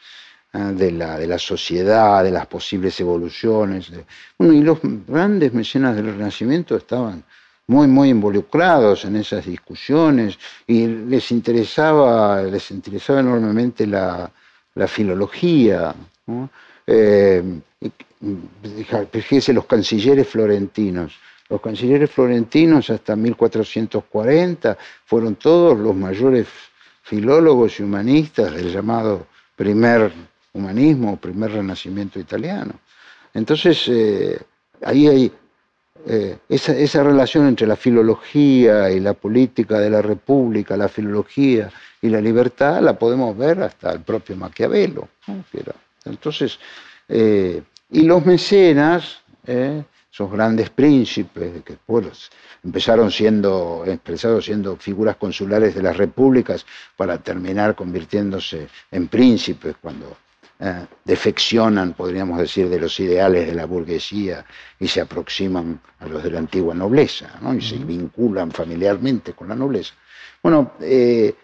[0.54, 0.58] ¿eh?
[0.58, 3.92] de, la, de la sociedad, de las posibles evoluciones.
[4.40, 7.24] Y los grandes mecenas del Renacimiento estaban
[7.68, 14.32] muy, muy involucrados en esas discusiones y les interesaba, les interesaba enormemente la,
[14.88, 15.96] filología.
[16.86, 17.44] Eh,
[19.12, 21.14] fíjese, los cancilleres florentinos.
[21.50, 26.48] Los cancilleres florentinos hasta 1440 fueron todos los mayores
[27.04, 30.12] filólogos y humanistas del llamado primer
[30.54, 32.74] humanismo, primer renacimiento italiano.
[33.34, 34.40] Entonces, eh,
[34.84, 35.32] ahí hay
[36.08, 41.70] eh, esa, relación entre la filología y la política de la República, la filología
[42.02, 45.10] y la libertad, la podemos ver hasta el propio Maquiavelo.
[46.06, 46.60] Entonces,
[47.08, 49.20] eh, y los mecenas,
[50.16, 52.30] esos grandes príncipes, que pues,
[52.64, 60.16] empezaron siendo, empezaron siendo figuras consulares de las repúblicas para terminar convirtiéndose en príncipes cuando
[60.58, 64.46] eh, defeccionan, podríamos decir, de los ideales de la burguesía
[64.80, 67.54] y se aproximan a los de la antigua nobleza, ¿no?
[67.54, 69.96] y se vinculan familiarmente con la nobleza.
[70.42, 71.36] Bueno, eh,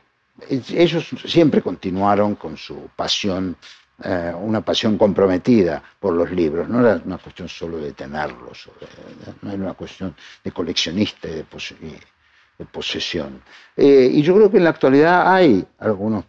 [0.49, 3.57] ellos siempre continuaron con su pasión
[4.03, 8.69] eh, una pasión comprometida por los libros, no era una cuestión solo de tenerlos,
[9.41, 13.41] no era una cuestión de coleccionista y de, posesión.
[13.75, 16.25] Eh, y yo creo que en la actualidad hay algunos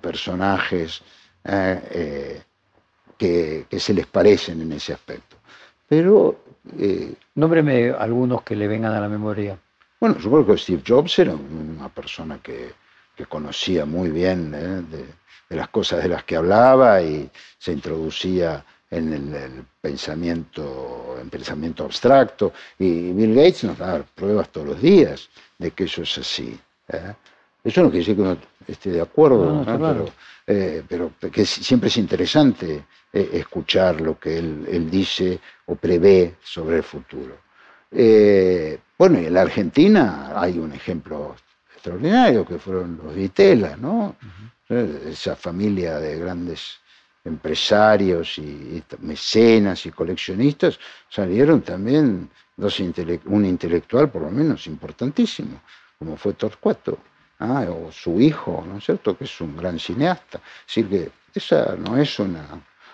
[0.00, 1.02] personajes
[1.44, 2.42] eh,
[3.16, 5.36] que, se les parecen en ese aspecto.
[5.88, 6.42] Pero.
[7.36, 9.56] Nómbreme algunos que le vengan a la memoria.
[10.00, 12.72] Bueno, yo creo que Steve Jobs era una persona que,
[13.28, 15.06] conocía muy bien de,
[15.48, 21.84] de las cosas de las que hablaba y se introducía en el, pensamiento, en pensamiento
[21.84, 22.52] abstracto.
[22.78, 25.28] Y Bill Gates nos da pruebas todos los días
[25.58, 26.58] de que eso es así.
[26.88, 27.14] ¿eh?
[27.64, 30.08] Eso no quiere decir que uno esté de acuerdo, pero,
[30.46, 36.76] eh, pero, que siempre es interesante eh, escuchar lo que él, dice o prevé sobre
[36.76, 37.38] el futuro.
[38.98, 41.34] bueno, y en la Argentina hay un ejemplo
[41.86, 44.16] extraordinario que fueron los Vitela, ¿no?
[44.68, 46.78] esa familia de grandes
[47.24, 52.80] empresarios y, mecenas y coleccionistas, salieron también dos
[53.26, 55.60] un intelectual por lo menos importantísimo,
[55.98, 56.98] como fue Torcuato,
[57.38, 57.66] ¿ah?
[57.68, 60.40] o su hijo, ¿no es cierto?, que es un gran cineasta.
[60.66, 62.44] Decir, que esa no es una...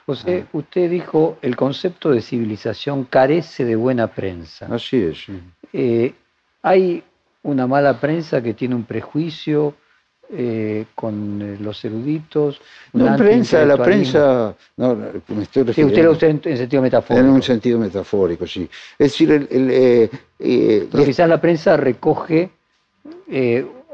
[0.05, 0.49] José, ah.
[0.53, 4.67] usted dijo, el concepto de civilización carece de buena prensa.
[4.67, 5.27] Así es.
[5.73, 6.13] Eh,
[6.63, 7.05] hay
[7.43, 9.75] una mala prensa que tiene un prejuicio
[10.35, 12.59] eh, con eh, los eruditos.
[12.95, 14.97] No, prensa, la prensa, no,
[15.29, 15.75] me estoy refiriendo.
[15.75, 17.27] Sí, usted lo usa en, sentido metafórico.
[17.27, 18.63] En un sentido metafórico, sí.
[18.99, 20.09] Es decir, el, eh,
[20.91, 22.51] Pero quizás la prensa recoge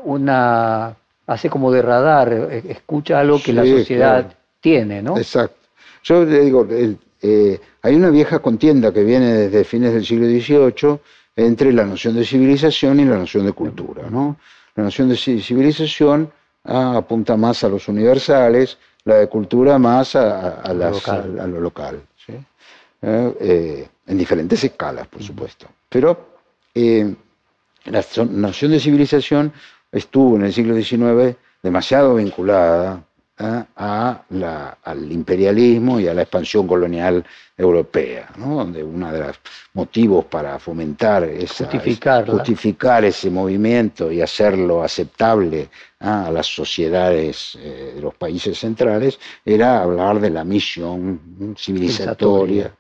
[0.05, 0.95] una,
[1.27, 2.33] hace como de radar,
[2.69, 5.19] escucha algo que la sociedad tiene, ¿no?
[5.19, 5.57] Exacto.
[6.05, 6.69] Yo le digo,
[7.83, 11.01] hay una vieja contienda que viene desde fines del siglo XVIII
[11.39, 14.37] entre la noción de civilización y la noción de cultura, ¿no?
[14.75, 16.33] La noción de civilización
[16.65, 23.89] ah, apunta más a los universales, la de cultura más a, lo local, eh, eh,
[24.09, 25.69] en diferentes escalas, por supuesto.
[25.89, 26.41] Pero
[26.75, 27.15] eh,
[27.85, 29.53] la noción de civilización
[29.93, 33.05] estuvo en el siglo XIX demasiado vinculada
[33.41, 37.25] a la, al imperialismo y a la expansión colonial
[37.57, 39.37] europea, donde uno de los
[39.75, 41.69] motivos para fomentar esa,
[42.27, 45.69] justificar ese movimiento y hacerlo aceptable
[46.01, 52.73] a las sociedades eh, de los países centrales era hablar de la misión civilizatoria.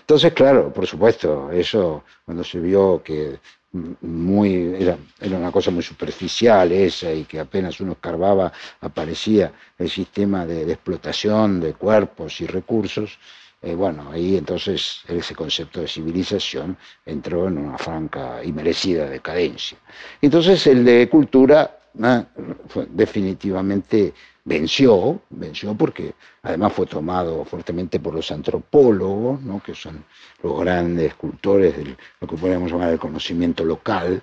[0.00, 3.38] Entonces, claro, por supuesto, eso cuando se vio que
[3.72, 9.88] muy, era, era, una cosa muy superficial esa y que apenas uno escarbaba aparecía el
[9.88, 13.18] sistema de, explotación de cuerpos y recursos,
[13.62, 19.78] eh, bueno, ahí entonces ese concepto de civilización entró en una franca y merecida decadencia.
[20.20, 22.24] Entonces el de cultura ah,
[22.88, 29.62] definitivamente venció, venció porque además fue tomado fuertemente por los antropólogos, ¿no?
[29.62, 30.04] que son
[30.42, 34.22] los grandes cultores de lo que podríamos llamar el conocimiento local,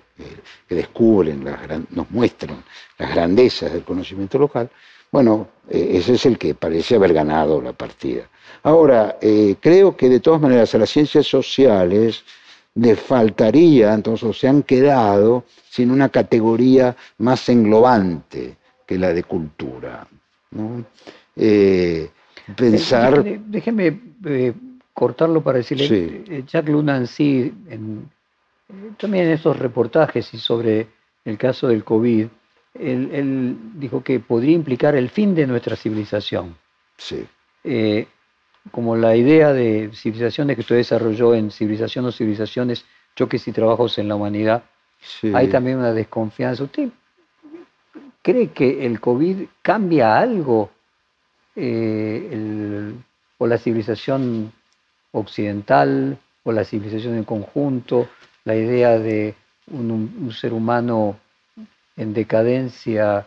[0.68, 2.64] que descubren, las, nos muestran
[2.98, 4.70] las grandezas del conocimiento local.
[5.10, 8.28] Bueno, eh, ese es el que parece haber ganado la partida.
[8.62, 12.24] Ahora, eh, creo que de todas maneras a las ciencias sociales
[12.74, 18.56] le faltaría, entonces se han quedado sin una categoría más englobante
[18.88, 20.08] que la de cultura.
[20.52, 20.82] ¿no?
[21.36, 22.10] Eh,
[22.56, 23.22] pensar...
[23.22, 24.54] Déjeme, eh,
[24.94, 28.10] cortarlo para decirle, eh, Jacques Lunancy, en,
[28.96, 30.88] también en esos reportajes y sobre
[31.26, 32.26] el caso del COVID,
[32.80, 36.56] él, dijo que podría implicar el fin de nuestra civilización.
[36.96, 37.24] Sí.
[37.62, 38.06] eh,
[38.72, 43.98] como la idea de civilizaciones que usted desarrolló en Civilización o Civilizaciones, Choques y Trabajos
[43.98, 44.64] en la Humanidad,
[45.32, 46.64] hay también una desconfianza.
[46.64, 46.88] ¿Usted
[48.28, 50.68] cree que el COVID cambia algo
[51.56, 52.92] eh,
[53.38, 54.52] o la civilización
[55.12, 58.06] occidental o la civilización en conjunto,
[58.44, 59.34] la idea de
[59.70, 61.18] un, ser humano
[61.96, 63.26] en decadencia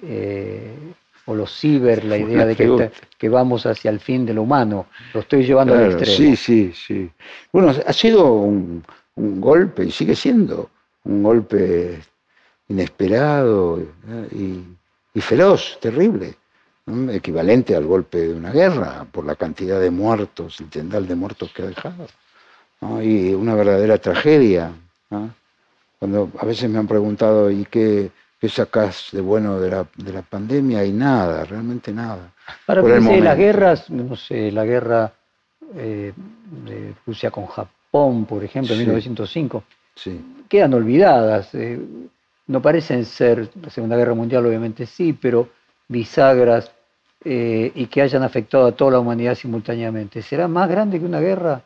[0.00, 0.76] eh,
[1.24, 4.86] o los ciber, la idea de que, vamos hacia el fin de lo humano.
[5.12, 6.16] Lo estoy llevando al extremo.
[6.16, 7.10] Sí, sí, sí.
[7.52, 8.84] Bueno, ha sido un,
[9.16, 10.70] golpe y sigue siendo
[11.02, 12.00] un golpe
[12.68, 13.80] inesperado
[14.32, 16.34] y, feroz, terrible,
[17.10, 21.52] equivalente al golpe de una guerra por la cantidad de muertos, el tendal de muertos
[21.52, 22.06] que ha dejado.
[23.02, 24.72] Y una verdadera tragedia.
[25.98, 30.12] Cuando a veces me han preguntado, ¿y qué, qué sacás de bueno de la, de
[30.12, 30.84] la pandemia?
[30.84, 32.32] Y nada, realmente nada.
[32.66, 35.12] Para mí, las guerras, no sé, la guerra
[35.74, 36.12] eh,
[36.64, 39.64] de Rusia con Japón, por ejemplo, en 1905,
[40.48, 41.54] quedan olvidadas.
[41.54, 41.80] Eh,
[42.46, 45.48] no parecen ser, la Segunda Guerra Mundial obviamente sí, pero
[45.88, 46.70] bisagras
[47.24, 50.22] eh, y que hayan afectado a toda la humanidad simultáneamente.
[50.22, 51.62] ¿Será más grande que una guerra?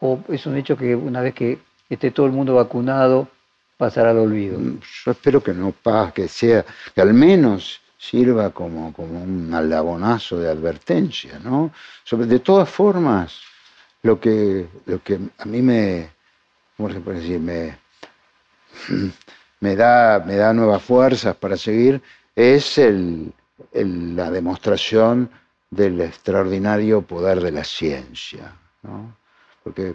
[0.00, 3.28] ¿O es un hecho que una vez que esté todo el mundo vacunado,
[3.76, 4.58] pasará al olvido?
[4.58, 9.52] Mm, yo espero que no pase, que sea, que al menos sirva como, como un
[9.52, 11.70] aldabonazo de advertencia, ¿no?
[12.02, 13.40] Sobre, de todas formas,
[14.02, 16.10] lo que, lo que a mí me,
[16.76, 17.38] ¿cómo se puede decir?
[17.38, 17.76] Me,
[19.62, 22.02] me, da, me da nuevas fuerzas para seguir,
[22.34, 23.32] es el,
[23.72, 25.30] la demostración
[25.70, 29.16] del extraordinario poder de la ciencia, ¿no?
[29.62, 29.94] Porque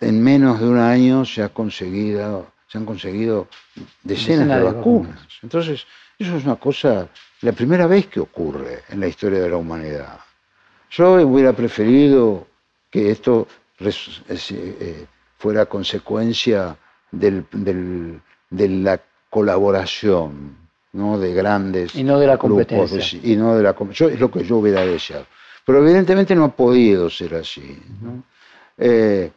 [0.00, 3.46] en menos de un año se, ha conseguido, se han conseguido
[4.02, 5.20] decenas de, vacunas.
[5.42, 5.86] Entonces,
[6.18, 7.08] eso es una cosa,
[7.42, 10.18] la primera vez que ocurre en la historia de la humanidad.
[10.90, 12.46] Yo hubiera preferido
[12.90, 13.46] que esto
[13.78, 15.06] eh,
[15.36, 16.76] fuera consecuencia
[17.10, 17.44] del,
[18.52, 20.56] de la colaboración
[20.92, 21.18] ¿no?
[21.18, 24.30] de grandes y no de la competencia grupos, y no de la yo, es lo
[24.30, 25.26] que yo hubiera deseado
[25.64, 27.78] pero evidentemente no ha podido ser así
[28.78, 29.30] eh,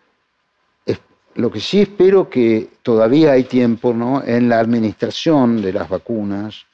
[1.36, 4.24] lo que sí espero que todavía hay tiempo ¿no?
[4.24, 6.66] en la administración de las vacunas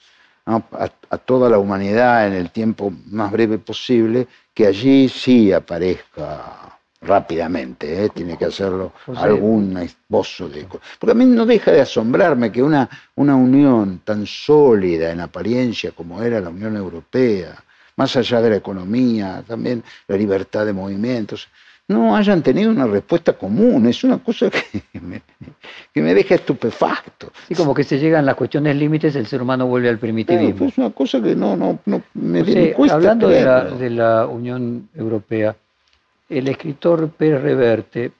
[0.46, 6.61] a, toda la humanidad en el tiempo más breve posible, que allí sí aparezca
[7.02, 8.10] rápidamente, ¿eh?
[8.10, 10.68] tiene que hacerlo algún esbozo de...
[11.00, 15.92] Porque a mí no deja de asombrarme que una, una unión tan sólida en apariencia
[15.92, 17.56] como era la Unión Europea,
[17.96, 21.48] más allá de la economía, también la libertad de movimientos,
[21.88, 23.86] no hayan tenido una respuesta común.
[23.88, 25.22] Es una cosa que me,
[25.94, 27.32] que me deja estupefacto.
[27.48, 30.68] Sí, como que se llegan las cuestiones límites, el ser humano vuelve al primitivismo.
[30.68, 35.56] es una cosa que no, no, no me, Hablando de la, de la, Unión Europea,
[36.32, 38.12] el escritor Pérez Reverte,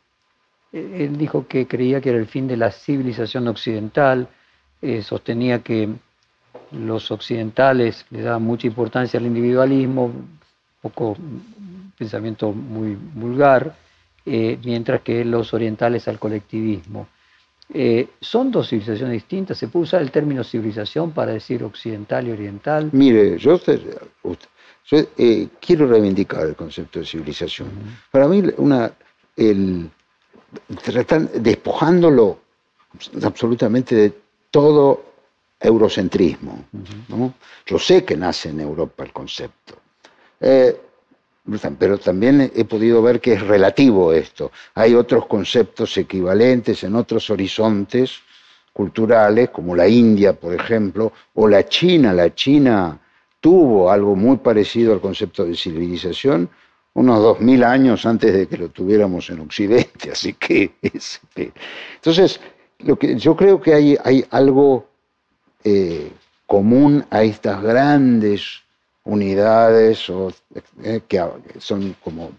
[0.74, 4.28] eh, él dijo que creía que era el fin de la civilización occidental,
[4.82, 5.90] eh, sostenía que
[6.72, 10.12] los occidentales le daban mucha importancia al individualismo,
[10.82, 11.16] poco
[11.98, 13.76] pensamiento muy vulgar,
[14.26, 17.08] eh, mientras que los orientales al colectivismo.
[18.20, 19.58] ¿Son dos civilizaciones distintas?
[19.58, 22.90] ¿Se puede usar el término civilización para decir occidental y oriental?
[22.92, 23.58] Mire, yo,
[24.92, 27.70] eh, quiero reivindicar el concepto de civilización.
[28.12, 28.92] Para mí, una,
[29.38, 29.90] el,
[31.36, 32.40] despojándolo
[33.24, 34.14] absolutamente de
[34.50, 35.12] todo
[35.60, 36.66] eurocentrismo.
[37.66, 39.76] Yo sé que nace en Europa el concepto.
[40.40, 44.52] Pero también he podido ver que es relativo esto.
[44.76, 48.20] Hay otros conceptos equivalentes en otros horizontes
[48.74, 52.14] culturales, como la India, por ejemplo, o la China.
[52.14, 53.00] La China
[53.42, 56.50] tuvo algo muy parecido al concepto de civilización
[56.94, 60.12] unos dos mil años antes de que lo tuviéramos en Occidente.
[60.12, 61.52] Así que, este,
[61.96, 62.40] entonces,
[62.80, 64.88] lo que, yo creo que hay, hay algo
[65.64, 66.12] eh,
[66.46, 68.62] común a estas grandes
[69.04, 70.32] unidades o,
[70.84, 71.24] eh, que
[71.60, 72.32] son como,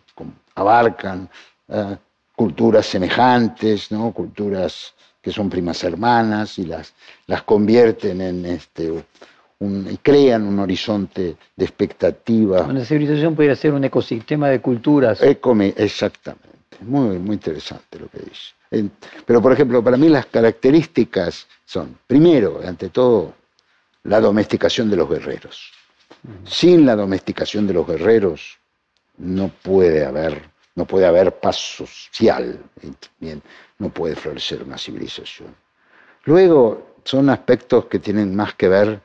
[0.54, 1.28] abarcan
[1.68, 1.96] eh,
[2.36, 4.12] culturas semejantes, ¿no?
[4.12, 6.94] culturas que son primas hermanas y las,
[7.26, 9.04] las convierten en este,
[9.62, 12.62] un, y crean un horizonte de expectativa.
[12.62, 15.22] Una civilización podría ser un ecosistema de culturas.
[15.22, 18.90] Exactamente, muy, muy interesante lo que dice.
[19.24, 23.34] Pero, por ejemplo, para mí las características son, primero, ante todo,
[24.04, 25.72] la domesticación de los guerreros.
[26.44, 28.58] Sin la domesticación de los guerreros
[29.18, 30.42] no puede haber,
[30.74, 32.58] no puede haber paz social,
[33.18, 33.42] bien,
[33.78, 35.54] no puede florecer una civilización.
[36.24, 39.00] Luego son aspectos que tienen más que ver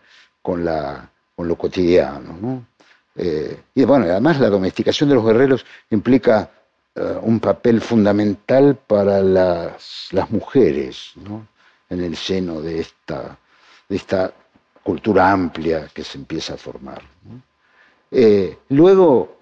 [0.47, 2.65] con, la, con lo cotidiano.
[3.17, 6.49] Eh, y bueno, además la domesticación de los guerreros implica
[6.95, 11.11] eh, un papel fundamental para las, las mujeres
[11.89, 13.37] en el seno de esta,
[13.89, 14.31] de esta
[14.83, 17.01] cultura amplia que se empieza a formar.
[18.09, 19.35] Eh, luego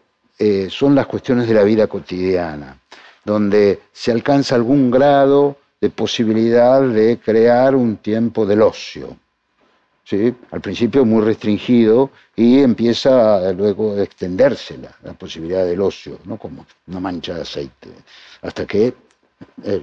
[0.69, 2.79] son las cuestiones de la vida cotidiana,
[3.23, 9.17] donde se alcanza algún grado de posibilidad de crear un tiempo del ocio.
[10.05, 10.33] ¿Sí?
[10.51, 16.37] al principio muy restringido y empieza luego a extenderse la, posibilidad del ocio, ¿no?
[16.37, 17.89] como una mancha de aceite,
[18.41, 18.93] hasta que eh,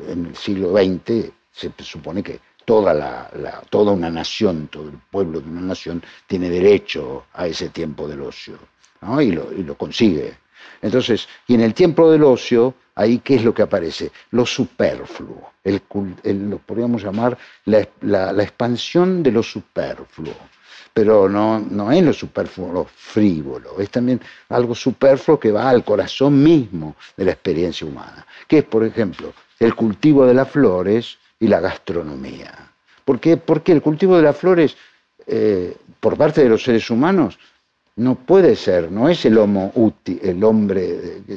[0.09, 5.41] en el siglo XX se supone que toda, la, toda una nación, todo el pueblo
[5.41, 8.59] de una nación tiene derecho a ese tiempo del ocio
[9.21, 10.39] y lo consigue.
[10.81, 14.11] Entonces, y en el tiempo del ocio ahí qué es lo que aparece?
[14.31, 20.35] Lo superfluo, lo podríamos llamar la, expansión de lo superfluo.
[20.95, 25.85] Pero no, no es lo superfluo, lo frívolo, es también algo superfluo que va al
[25.85, 31.17] corazón mismo de la experiencia humana, que es, por ejemplo, el cultivo de las flores
[31.41, 32.53] y la gastronomía.
[33.05, 33.39] ¿Por qué?
[33.39, 34.77] Porque el cultivo de las flores,
[35.27, 37.39] eh, por parte de los seres humanos,
[37.97, 41.37] no puede ser, no es el homo útil, el hombre que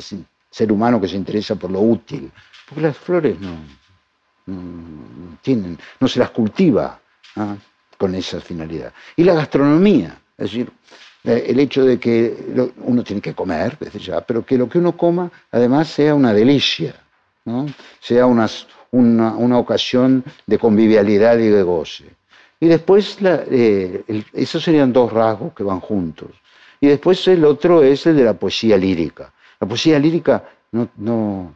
[0.49, 2.31] ser humano que se interesa por lo útil,
[2.67, 3.57] porque las flores no,
[5.41, 6.99] tienen, no se las cultiva
[7.35, 7.55] ¿ah?
[7.97, 8.93] con esa finalidad.
[9.17, 10.71] Y la gastronomía, es decir,
[11.25, 13.77] eh, el hecho de que uno tiene que comer
[14.25, 16.95] pero que lo que uno coma además sea una delicia,
[17.99, 18.47] sea una,
[18.91, 22.05] una, ocasión de convivialidad y de goce.
[22.59, 24.03] Y después, eh,
[24.33, 26.29] esos serían dos rasgos que van juntos.
[26.79, 29.31] Y después el otro es el de la poesía lírica.
[29.59, 31.55] La poesía lírica, no,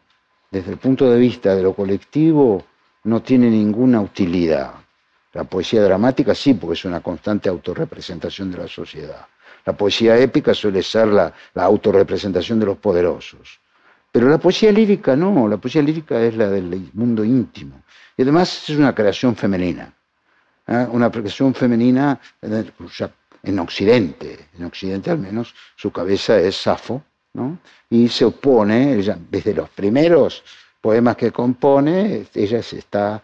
[0.50, 2.64] desde el punto de vista de lo colectivo,
[3.04, 4.74] no tiene ninguna utilidad.
[5.34, 9.28] La poesía dramática sí, porque es una constante autorrepresentación de la sociedad.
[9.66, 13.60] La poesía épica suele ser la, autorrepresentación de los poderosos.
[14.12, 17.84] Pero la poesía lírica no, la poesía lírica es la del mundo íntimo.
[18.18, 19.94] Y además es una creación femenina.
[20.68, 20.88] ¿eh?
[20.92, 22.20] Una creación femenina
[23.44, 27.04] en Occidente, en Occidente al menos, su cabeza es Safo,
[27.90, 28.98] y se opone,
[29.30, 30.44] desde los primeros
[30.82, 33.24] poemas que compone, ella se está,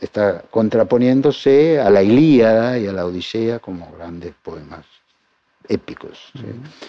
[0.00, 4.86] está contraponiéndose a la Ilíada y a la Odisea como grandes poemas
[5.68, 6.32] épicos.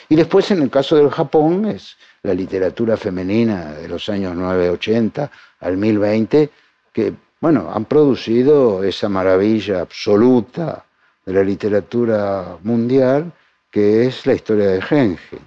[0.09, 5.31] Y después en el caso del Japón es la literatura femenina de los años 980
[5.59, 6.49] al 1020
[6.91, 10.85] que bueno, han producido esa maravilla absoluta
[11.25, 13.31] de la literatura mundial
[13.73, 15.39] que es la historia de Genji.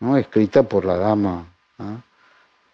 [0.00, 0.16] ¿no?
[0.16, 1.46] escrita por la dama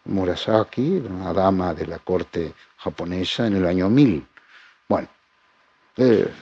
[0.04, 4.24] Murasaki, una dama de la corte japonesa en el año 1000.
[4.88, 5.08] Bueno,
[5.96, 6.32] eh,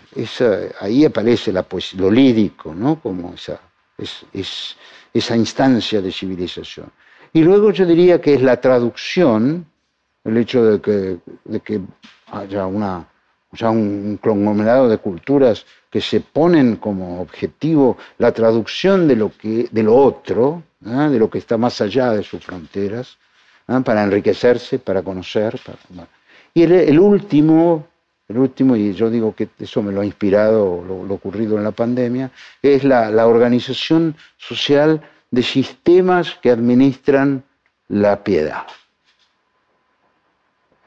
[0.81, 1.65] ahí aparece la
[1.97, 3.01] lo lírico, ¿no?
[3.01, 3.59] como esa,
[3.97, 4.77] es,
[5.15, 6.93] esa instancia de civilización.
[7.33, 9.65] Y luego yo diría que es la traducción,
[10.23, 11.81] el hecho de que, de que
[12.31, 13.09] haya una,
[13.55, 19.69] ya un conglomerado de culturas que se ponen como objetivo la traducción de lo, que,
[19.71, 21.09] de lo otro, ¿ah?
[21.09, 23.17] de lo que está más allá de sus fronteras,
[23.69, 23.81] ¿ah?
[23.81, 25.59] para enriquecerse, para conocer.
[26.53, 27.87] Y el, último,
[28.29, 31.73] el último, y yo digo que eso me lo ha inspirado lo, ocurrido en la
[31.73, 32.31] pandemia,
[32.61, 35.01] es la, la organización social
[35.31, 37.45] de sistemas que administran
[37.89, 38.67] la piedad.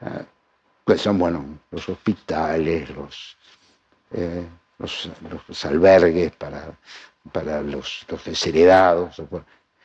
[0.00, 0.22] ¿Ah?
[0.88, 3.36] Pues son, bueno, los hospitales, los,
[4.10, 4.42] eh,
[4.78, 6.64] los, albergues para,
[7.30, 9.20] para los, desheredados.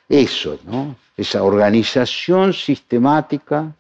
[0.08, 0.96] Eso, ¿no?
[1.18, 3.76] Esa organización sistemática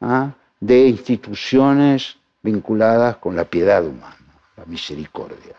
[0.00, 0.30] ¿ah?
[0.60, 4.16] de instituciones vinculadas con la piedad humana,
[4.56, 5.56] la misericordia.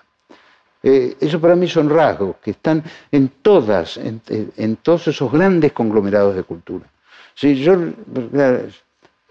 [0.82, 6.34] Eh, eso para mí son rasgos que están en todas, en, todos esos grandes conglomerados
[6.38, 6.86] de cultura.
[7.36, 7.76] Si yo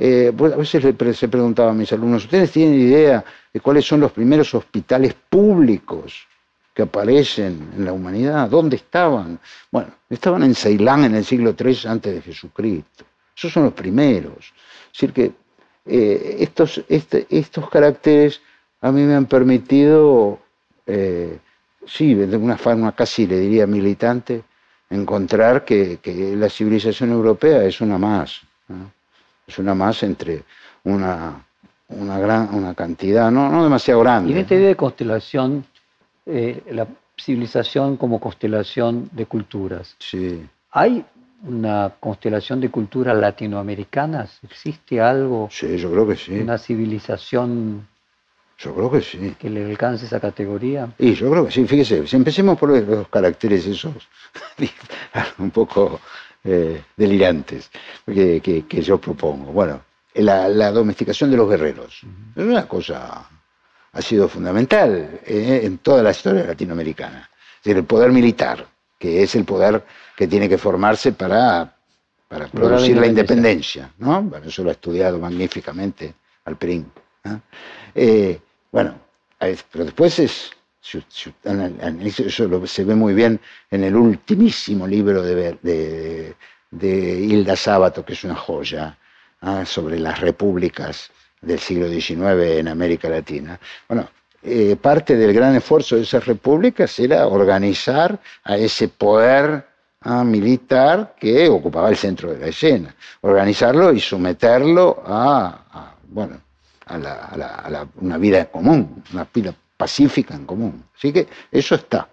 [0.01, 3.99] eh, pues, a veces se preguntaba a mis alumnos, ¿ustedes tienen idea de cuáles son
[3.99, 6.27] los primeros hospitales públicos
[6.73, 8.49] que aparecen en la humanidad?
[8.49, 9.41] ¿Dónde estaban?
[9.73, 13.05] Bueno, estaban en Ceilán en el siglo III antes de Jesucristo.
[13.37, 14.53] Esos son los primeros.
[14.87, 15.33] Es decir, que
[15.85, 18.41] eh, estos, este, estos caracteres
[18.81, 20.39] a mí me han permitido,
[20.87, 21.39] eh,
[21.85, 24.45] sí, de una forma casi le diría militante,
[24.91, 25.99] encontrar que,
[26.37, 28.43] la civilización europea es una más
[29.49, 30.45] es una más entre
[30.85, 31.43] una,
[31.89, 34.31] una, gran, una cantidad, no, no demasiado grande.
[34.31, 35.65] Y en esta idea de constelación,
[36.27, 36.87] eh, la
[37.19, 39.97] civilización como constelación de culturas.
[39.99, 40.47] Sí.
[40.71, 41.05] ¿Hay
[41.45, 44.39] una constelación de culturas latinoamericanas?
[44.43, 45.49] ¿Existe algo?
[45.51, 46.33] Sí, yo creo que sí.
[46.39, 47.89] Una civilización
[48.59, 49.35] Yo creo que sí.
[49.39, 50.93] Que le alcance esa categoría.
[50.99, 53.95] Y yo creo que sí, fíjese, si empecemos por los caracteres esos
[55.39, 56.01] un poco
[56.45, 57.71] eh, delirantes
[58.07, 59.53] que, que, yo propongo.
[59.53, 59.83] Bueno,
[60.15, 62.03] la, domesticación de los guerreros
[62.37, 63.29] es una cosa,
[63.93, 67.29] ha sido fundamental eh, en toda la historia latinoamericana.
[67.59, 68.67] Es decir, el poder militar,
[68.99, 69.85] que es el poder
[70.17, 71.77] que tiene que formarse para,
[72.29, 74.23] para producir la independencia, ¿no?
[74.23, 76.15] Bueno, eso lo ha estudiado magníficamente
[76.45, 76.91] Alperín.
[77.95, 78.41] Eh,
[78.73, 78.95] bueno,
[79.39, 80.51] pero después es,
[80.97, 86.35] eso se ve muy bien en el ultimísimo libro de,
[86.71, 88.97] de, Hilda Sábato, que es una joya,
[89.41, 89.65] ¿ah?
[89.65, 91.11] sobre las repúblicas
[91.41, 93.59] del siglo XIX en América Latina.
[93.87, 94.09] Bueno,
[94.43, 99.67] eh, parte del gran esfuerzo de esas repúblicas era organizar a ese poder
[100.03, 100.25] ¿ah?
[100.25, 106.41] militar que ocupaba el centro de la escena, organizarlo y someterlo a bueno,
[106.87, 110.85] a, una vida común, una vida pacífica en común.
[110.95, 112.09] Así que eso está.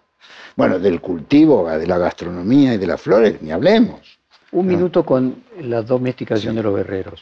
[0.56, 4.18] Bueno, del cultivo, de la gastronomía y de las flores, ni hablemos.
[4.54, 7.22] Un minuto con la domesticación de los guerreros.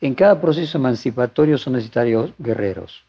[0.00, 3.04] En cada proceso emancipatorio son necesarios guerreros.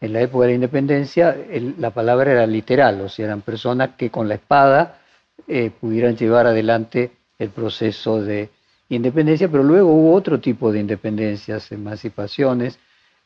[0.00, 1.36] En la época de la independencia
[1.78, 5.02] la palabra era literal, o sea, eran personas que con la espada
[5.46, 8.48] eh, pudieran llevar adelante el proceso de
[8.88, 12.78] independencia, pero luego hubo otro tipo de independencias, emancipaciones,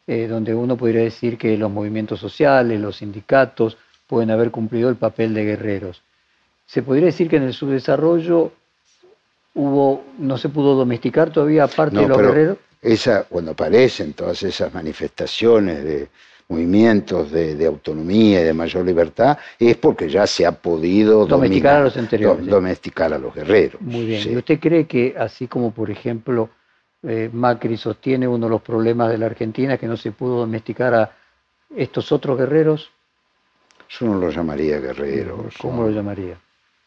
[0.07, 3.77] eh, donde uno podría decir que los movimientos sociales, los sindicatos,
[4.07, 6.03] pueden haber cumplido el papel de guerreros.
[6.67, 8.53] Se podría decir que en el subdesarrollo
[9.55, 12.59] hubo, no se pudo domesticar todavía aparte de los guerreros.
[12.83, 16.09] Esa, cuando aparecen todas esas manifestaciones de
[16.49, 21.85] movimientos de, autonomía y de mayor libertad, es porque ya se ha podido domesticar a
[21.85, 22.47] los anteriores.
[22.47, 23.81] domesticar a los guerreros.
[23.81, 24.33] Muy bien.
[24.33, 26.51] ¿Y usted cree que así como, por ejemplo,
[27.07, 30.95] eh, Macri sostiene uno de los problemas de la Argentina, que no se pudo domesticar
[30.95, 31.17] a
[31.77, 32.91] estos otros guerreros?
[33.89, 35.55] Yo no los llamaría guerreros.
[35.61, 36.39] ¿Cómo lo llamaría?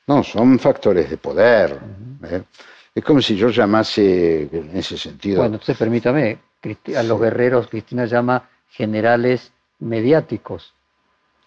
[0.08, 1.80] No, son factores de poder.
[2.24, 2.44] ¿eh?
[2.96, 5.42] Es como si yo llamase en ese sentido.
[5.42, 6.40] Bueno, entonces permítame,
[6.96, 10.74] a los guerreros Cristina llama generales mediáticos.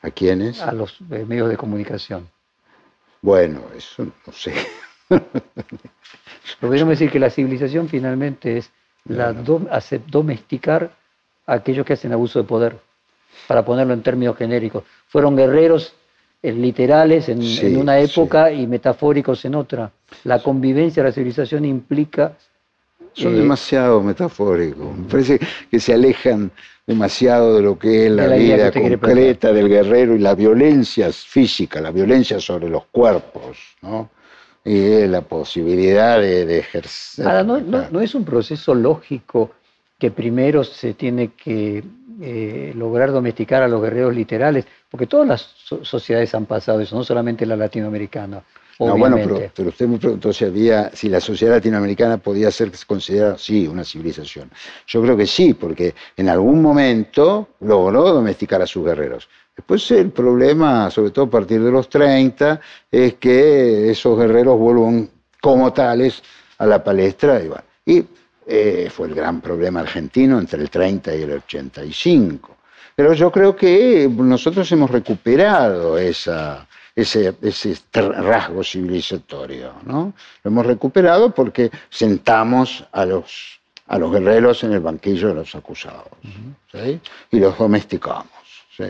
[0.02, 0.60] ¿A quiénes?
[0.60, 2.28] A los eh, medios de comunicación.
[3.22, 4.54] Bueno, eso no sé.
[6.60, 8.70] Podríamos decir que la civilización finalmente es
[9.06, 10.90] la domesticar
[11.46, 12.76] a aquellos que hacen abuso de poder,
[13.46, 14.84] para ponerlo en términos genéricos.
[15.08, 15.94] Fueron guerreros
[16.42, 19.90] eh, literales en, una época y metafóricos en otra.
[20.24, 22.36] La convivencia de la civilización implica...
[23.12, 24.96] Son eh, demasiado metafóricos.
[24.96, 25.40] Me parece
[25.70, 26.50] que se alejan
[26.86, 31.90] demasiado de lo que es la, vida concreta del guerrero y la violencia física, la
[31.90, 34.10] violencia sobre los cuerpos, ¿no?
[34.64, 37.26] Y la posibilidad de, ejercer.
[37.26, 39.52] Ahora, no, es un proceso lógico
[39.98, 41.82] que primero se tiene que
[42.20, 47.04] eh, lograr domesticar a los guerreros literales, porque todas las sociedades han pasado eso, no
[47.04, 48.42] solamente la latinoamericana.
[48.78, 49.16] No, bueno,
[49.54, 53.84] pero, usted me preguntó si había, si la sociedad latinoamericana podía ser considerada, sí, una
[53.84, 54.50] civilización.
[54.86, 59.28] Yo creo que sí, porque en algún momento logró domesticar a sus guerreros.
[59.56, 65.10] Después el problema, sobre todo a partir de los 30, es que esos guerreros vuelvan
[65.40, 66.22] como tales
[66.58, 67.42] a la palestra.
[67.84, 68.04] Y,
[68.46, 72.56] eh, fue el gran problema argentino entre el 30 y el 85.
[72.96, 79.74] Pero yo creo que nosotros hemos recuperado esa, ese, ese, rasgo civilizatorio.
[79.84, 80.12] ¿no?
[80.42, 85.54] Lo hemos recuperado porque sentamos a los, a los guerreros en el banquillo de los
[85.54, 86.08] acusados
[87.30, 88.26] y los domesticamos.
[88.76, 88.84] ¿sí?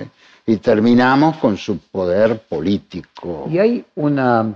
[0.46, 3.46] Y terminamos con su poder político.
[3.50, 4.54] Y hay una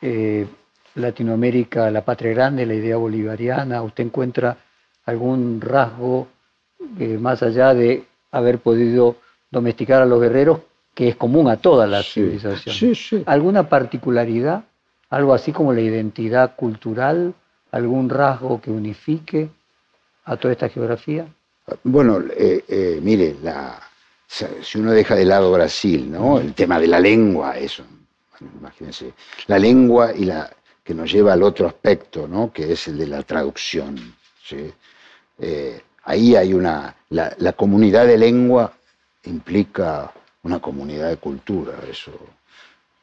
[0.00, 0.46] eh,
[0.94, 4.56] Latinoamérica, la patria grande, la idea bolivariana, ¿usted encuentra
[5.04, 6.28] algún rasgo
[6.98, 9.16] eh, más allá de haber podido
[9.50, 10.60] domesticar a los guerreros
[10.94, 13.24] que es común a todas las civilizaciones?
[13.26, 14.64] ¿Alguna particularidad?
[15.10, 17.34] ¿Algo así como la identidad cultural?
[17.70, 19.48] ¿Algún rasgo que unifique
[20.24, 21.26] a toda esta geografía?
[21.84, 23.78] Bueno, eh, mire, la,
[24.28, 26.38] si uno deja de lado Brasil, ¿no?
[26.38, 27.82] El tema de la lengua, eso,
[28.40, 29.14] imagínense,
[29.46, 30.50] la lengua y la
[30.84, 32.52] que nos lleva al otro aspecto, ¿no?
[32.52, 34.14] Que es el de la traducción.
[35.38, 38.72] Eh, ahí hay una, la, comunidad de lengua
[39.24, 40.12] implica
[40.42, 42.12] una comunidad de cultura, eso.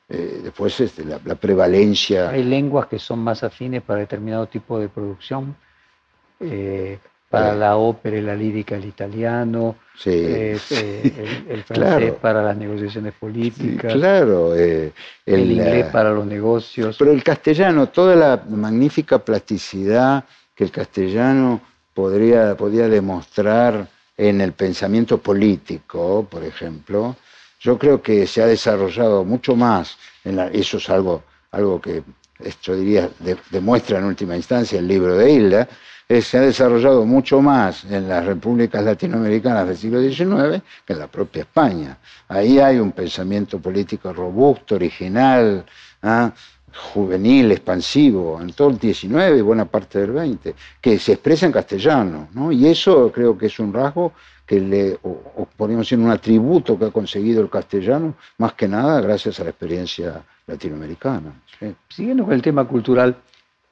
[0.09, 2.29] Eh, después este, la, prevalencia.
[2.29, 5.55] Hay lenguas que son más afines para determinado tipo de producción.
[6.39, 6.99] Eh,
[7.35, 9.75] para la ópera y la lírica el italiano,
[10.05, 14.93] eh, eh, el, francés para las negociaciones políticas, claro, eh,
[15.25, 16.95] el, inglés para los negocios.
[16.97, 20.23] Pero el castellano, toda la magnífica plasticidad
[20.55, 21.61] que el castellano
[21.93, 27.17] podría, podía demostrar en el pensamiento político, por ejemplo,
[27.59, 32.01] yo creo que se ha desarrollado mucho más, en eso es algo, algo que
[32.61, 33.09] yo diría
[33.49, 35.67] demuestra en última instancia el libro de Hilda,
[36.07, 41.07] se ha desarrollado mucho más en las repúblicas latinoamericanas del siglo XIX que en la
[41.07, 41.97] propia España.
[42.27, 45.65] Ahí hay un pensamiento político robusto, original,
[46.03, 46.31] ¿ah?
[46.93, 51.51] juvenil, expansivo, en todo el XIX y buena parte del XX, que se expresa en
[51.51, 52.27] castellano.
[52.33, 52.51] ¿no?
[52.51, 54.13] Y eso creo que es un rasgo
[54.45, 59.01] que le, o, podríamos decir, un atributo que ha conseguido el castellano, más que nada
[59.01, 61.33] gracias a la experiencia latinoamericana.
[61.89, 63.15] Siguiendo con el tema cultural,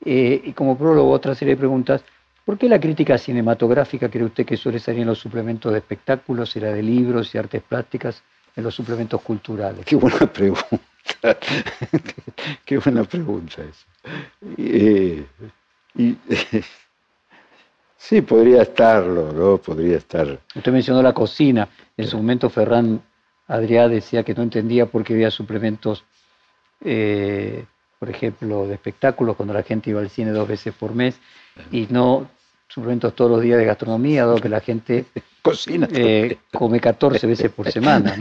[0.06, 2.04] eh, y como prólogo otra serie de preguntas,
[2.46, 6.56] ¿por qué la crítica cinematográfica cree usted que suele salir en los suplementos de espectáculos
[6.56, 8.24] y la de libros y artes plásticas
[8.56, 9.86] en los suplementos culturales?
[9.86, 10.80] Qué buena pregunta.
[12.66, 13.86] Qué buena pregunta es.
[14.58, 15.26] Eh,
[17.98, 19.58] sí, podría estarlo, ¿no?
[19.58, 20.40] Podría estar.
[20.56, 21.68] Usted mencionó la cocina.
[21.96, 23.02] En su momento Ferran
[23.48, 26.04] Adrià decía que no entendía por qué había suplementos,
[26.82, 27.66] eh,
[28.00, 31.20] por ejemplo, de espectáculos cuando la gente iba al cine dos veces por mes
[31.72, 32.30] y no
[32.68, 35.06] suplementos todos los días de gastronomía, dado que la gente
[35.42, 38.16] cocina eh, come 14 veces por semana.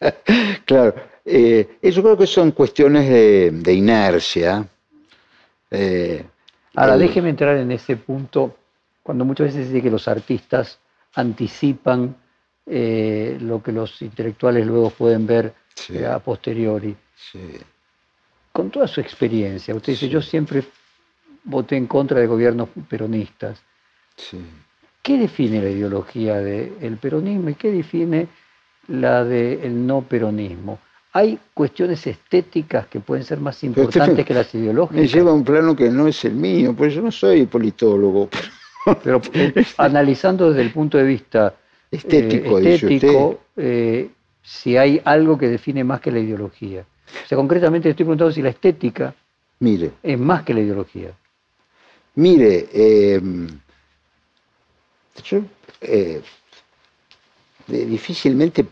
[0.64, 0.94] claro,
[1.24, 4.66] eh, eso creo que son cuestiones de, inercia.
[5.70, 6.24] Eh,
[6.74, 8.56] Ahora, déjeme entrar en ese punto,
[9.02, 10.78] cuando muchas veces se dice que los artistas
[11.14, 12.14] anticipan
[12.66, 15.54] eh, lo que los intelectuales luego pueden ver
[16.08, 16.94] a posteriori.
[18.56, 20.64] Con toda su experiencia, usted dice, yo siempre
[21.44, 23.62] voté en contra de gobiernos peronistas.
[25.02, 28.28] ¿Qué define la ideología del peronismo y qué define
[28.88, 30.78] la del no peronismo?
[31.12, 35.00] hay cuestiones estéticas que pueden ser más importantes que las ideológicas.
[35.00, 38.28] Me lleva a un plano que no es el mío, pues yo no soy politólogo.
[39.02, 41.54] Pero, eh, analizando desde el punto de vista
[41.90, 44.10] estético, eh, eh,
[44.42, 46.84] si hay algo que define más que la ideología.
[47.24, 49.14] O sea, concretamente estoy preguntando si la estética
[49.60, 51.12] Mire, es más que la ideología.
[52.16, 53.20] Mire,
[55.24, 55.42] yo
[57.66, 58.66] difícilmente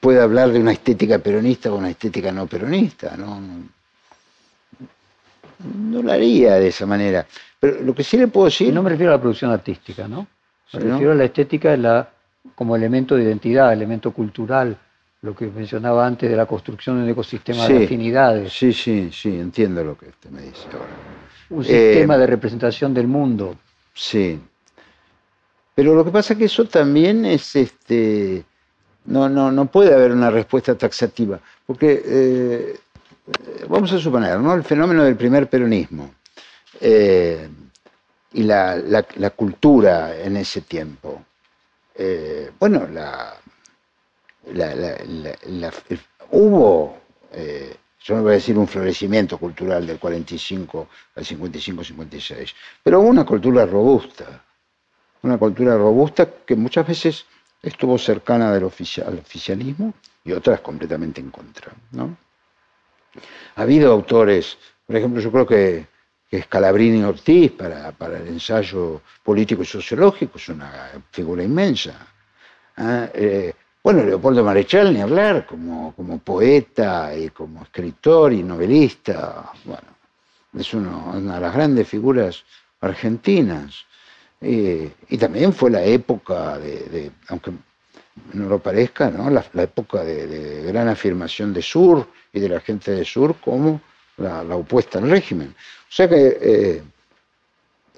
[0.00, 3.40] puede hablar de una estética peronista o una estética no peronista, no,
[5.64, 7.26] no, lo haría de esa manera.
[7.58, 8.72] Pero lo que sí le puedo decir...
[8.72, 10.26] no me refiero a la producción artística, ¿no?
[10.72, 12.10] Me refiero a la estética la,
[12.54, 14.76] como elemento de identidad, elemento cultural,
[15.22, 18.52] lo que mencionaba antes de la construcción de un ecosistema de afinidades.
[18.52, 20.96] Sí, sí, sí, entiendo lo que usted me dice ahora.
[21.50, 23.56] Un sistema eh, de representación del mundo.
[23.94, 24.40] Sí.
[25.74, 28.44] Pero lo que pasa es que eso también es este
[29.04, 32.78] no, no, no puede haber una respuesta taxativa, porque eh,
[33.68, 34.54] vamos a suponer, ¿no?
[34.54, 36.14] El fenómeno del primer peronismo
[36.80, 37.48] eh,
[38.32, 39.04] y la,
[39.36, 41.22] cultura en ese tiempo.
[42.58, 43.36] Bueno, la,
[46.30, 46.98] hubo,
[48.04, 53.24] yo no voy a decir un florecimiento cultural del 45 al 55-56, pero hubo una
[53.24, 54.42] cultura robusta,
[55.22, 57.26] una cultura robusta que muchas veces
[57.62, 61.72] estuvo cercana del al oficialismo y otras completamente en contra.
[61.92, 62.16] ¿no?
[63.56, 65.86] Ha habido autores, por ejemplo, yo creo que,
[66.28, 71.94] que Scalabrini Ortiz para, para, el ensayo político y sociológico es una figura inmensa.
[72.76, 73.08] ¿ah?
[73.14, 79.88] Eh, bueno, Leopoldo Marechal, ni hablar, como, como poeta y como escritor y novelista, bueno,
[80.56, 82.44] es una de las grandes figuras
[82.80, 83.84] argentinas.
[84.40, 87.52] Eh, y también fue la época de, aunque
[88.32, 89.30] no lo parezca, ¿no?
[89.30, 93.80] La, época de, gran afirmación de Sur y de la gente de Sur como
[94.16, 95.48] la, opuesta al régimen.
[95.48, 96.82] O sea que eh,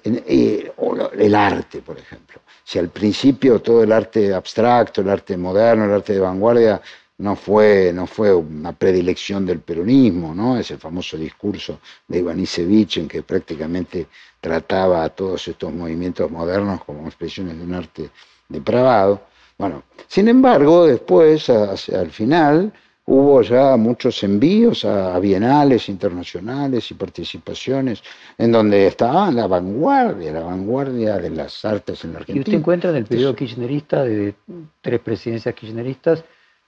[0.05, 2.41] el arte, por ejemplo.
[2.63, 6.81] Si al principio todo el arte abstracto, el arte moderno, el arte de vanguardia
[7.17, 10.57] no fue, no fue una predilección del peronismo, ¿no?
[10.57, 14.07] Es el famoso discurso de Iván Isevich en que prácticamente
[14.41, 18.09] trataba a todos estos movimientos modernos como expresiones de un arte
[18.49, 19.21] depravado.
[19.57, 22.73] Bueno, sin embargo, después, al final,
[23.05, 28.03] hubo ya muchos envíos a, bienales internacionales y participaciones
[28.37, 32.39] en donde estaba la vanguardia, la vanguardia de las artes en la Argentina.
[32.39, 34.35] Y usted encuentra en el periodo kirchnerista, de
[34.81, 36.23] tres presidencias kirchneristas,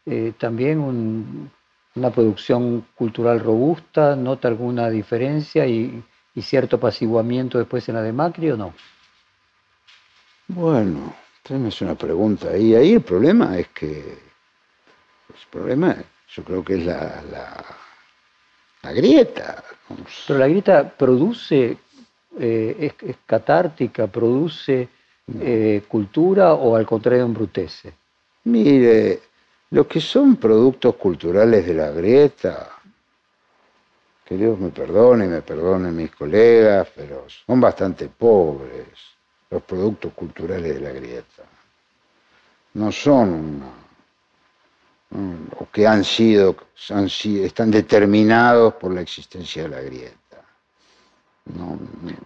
[0.05, 1.49] eh, también
[1.95, 6.03] una producción cultural robusta, nota alguna diferencia y,
[6.39, 8.71] cierto apaciguamiento después en la de Macri o no?
[10.49, 15.97] Bueno, usted me hace una pregunta y ahí el problema es que el problema
[16.30, 17.23] yo creo que es la,
[18.82, 19.63] la, grieta.
[20.28, 21.78] Pero la grieta produce,
[22.39, 24.89] eh, es, catártica, produce
[25.41, 27.93] eh, cultura o al contrario embrutece?
[28.45, 29.21] Mire,
[29.71, 32.69] lo que son productos culturales de la grieta,
[34.23, 38.88] que Dios me perdone y me perdonen mis colegas, pero son bastante pobres
[39.49, 41.43] los productos culturales de la grieta.
[42.73, 43.86] No son
[45.12, 46.55] o que han sido,
[46.89, 50.18] han están determinados por la existencia de la grieta.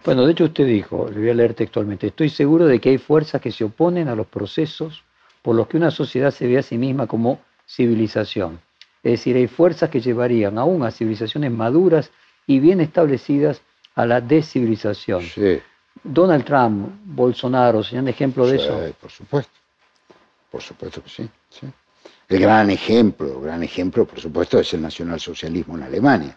[0.04, 2.98] Bueno, de hecho usted dijo, le voy a leer textualmente, estoy seguro de que hay
[2.98, 5.04] fuerzas que se oponen a los procesos
[5.42, 8.60] por los que una sociedad se ve a sí misma como civilización.
[9.02, 12.10] Es decir, hay fuerzas que llevarían aún a civilizaciones maduras
[12.46, 13.62] y bien establecidas
[13.94, 15.24] a la descivilización.
[16.02, 18.80] Donald Trump, Bolsonaro, ¿serían ejemplo de eso?
[19.00, 19.52] Por supuesto,
[20.50, 21.30] por supuesto que sí.
[22.28, 26.36] El gran ejemplo, gran ejemplo, por supuesto, es el nacionalsocialismo en Alemania,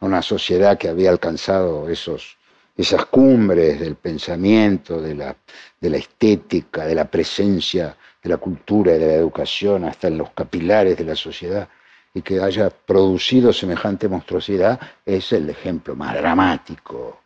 [0.00, 2.36] una sociedad que había alcanzado esos,
[2.76, 5.36] esas cumbres del pensamiento, de la,
[5.80, 10.18] de la estética, de la presencia de la cultura y de la educación hasta en
[10.18, 11.68] los capilares de la sociedad
[12.14, 17.20] y que haya producido semejante monstruosidad es el ejemplo más dramático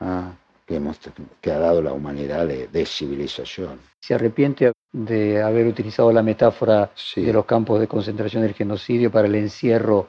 [0.00, 0.32] ¿ah?
[0.66, 0.98] que, hemos,
[1.40, 3.80] que, ha dado la humanidad de, civilización.
[4.00, 9.28] ¿Se arrepiente de haber utilizado la metáfora de los campos de concentración del genocidio para
[9.28, 10.08] el encierro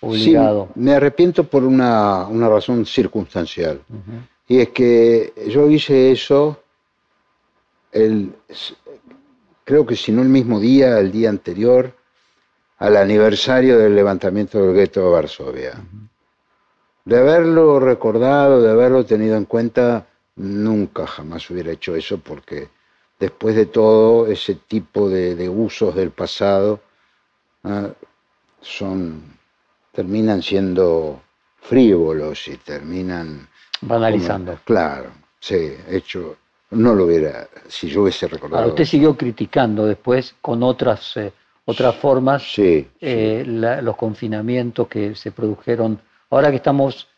[0.00, 0.68] obligado?
[0.74, 3.80] Sí, me arrepiento por una, una razón circunstancial.
[4.46, 6.62] Y es que yo hice eso
[7.90, 8.34] el,
[9.64, 11.94] creo que si no el mismo día, el día anterior,
[12.76, 15.72] al aniversario del levantamiento del gueto de Varsovia.
[17.06, 20.06] De haberlo recordado, de haberlo tenido en cuenta,
[20.36, 22.68] nunca jamás hubiera hecho eso porque
[23.18, 26.80] después de todo ese tipo de, usos del pasado
[28.60, 29.22] son,
[29.92, 31.20] terminan siendo
[31.60, 33.48] frívolos y terminan...
[33.80, 34.58] Banalizando.
[34.64, 36.36] claro, sí, hecho
[36.70, 38.62] no lo hubiera, si yo hubiese recordado.
[38.62, 41.32] Ahora, usted siguió criticando después con otras, eh,
[41.64, 46.00] otras formas eh, los confinamientos que se produjeron.
[46.30, 47.08] Ahora que estamos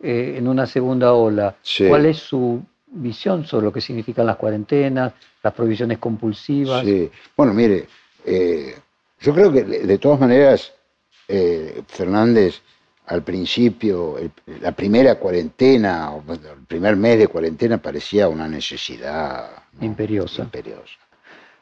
[0.00, 1.56] eh, en una segunda ola,
[1.88, 2.62] ¿cuál es su
[2.92, 5.12] visión sobre lo que significan las cuarentenas,
[5.42, 6.84] las prohibiciones compulsivas?
[6.84, 7.86] Sí, bueno, mire,
[8.24, 10.72] yo creo que de todas maneras,
[11.86, 12.60] Fernández,
[13.10, 14.16] al principio,
[14.60, 20.42] la primera cuarentena, o el primer mes de cuarentena parecía una necesidad imperiosa.
[20.42, 20.94] imperiosa.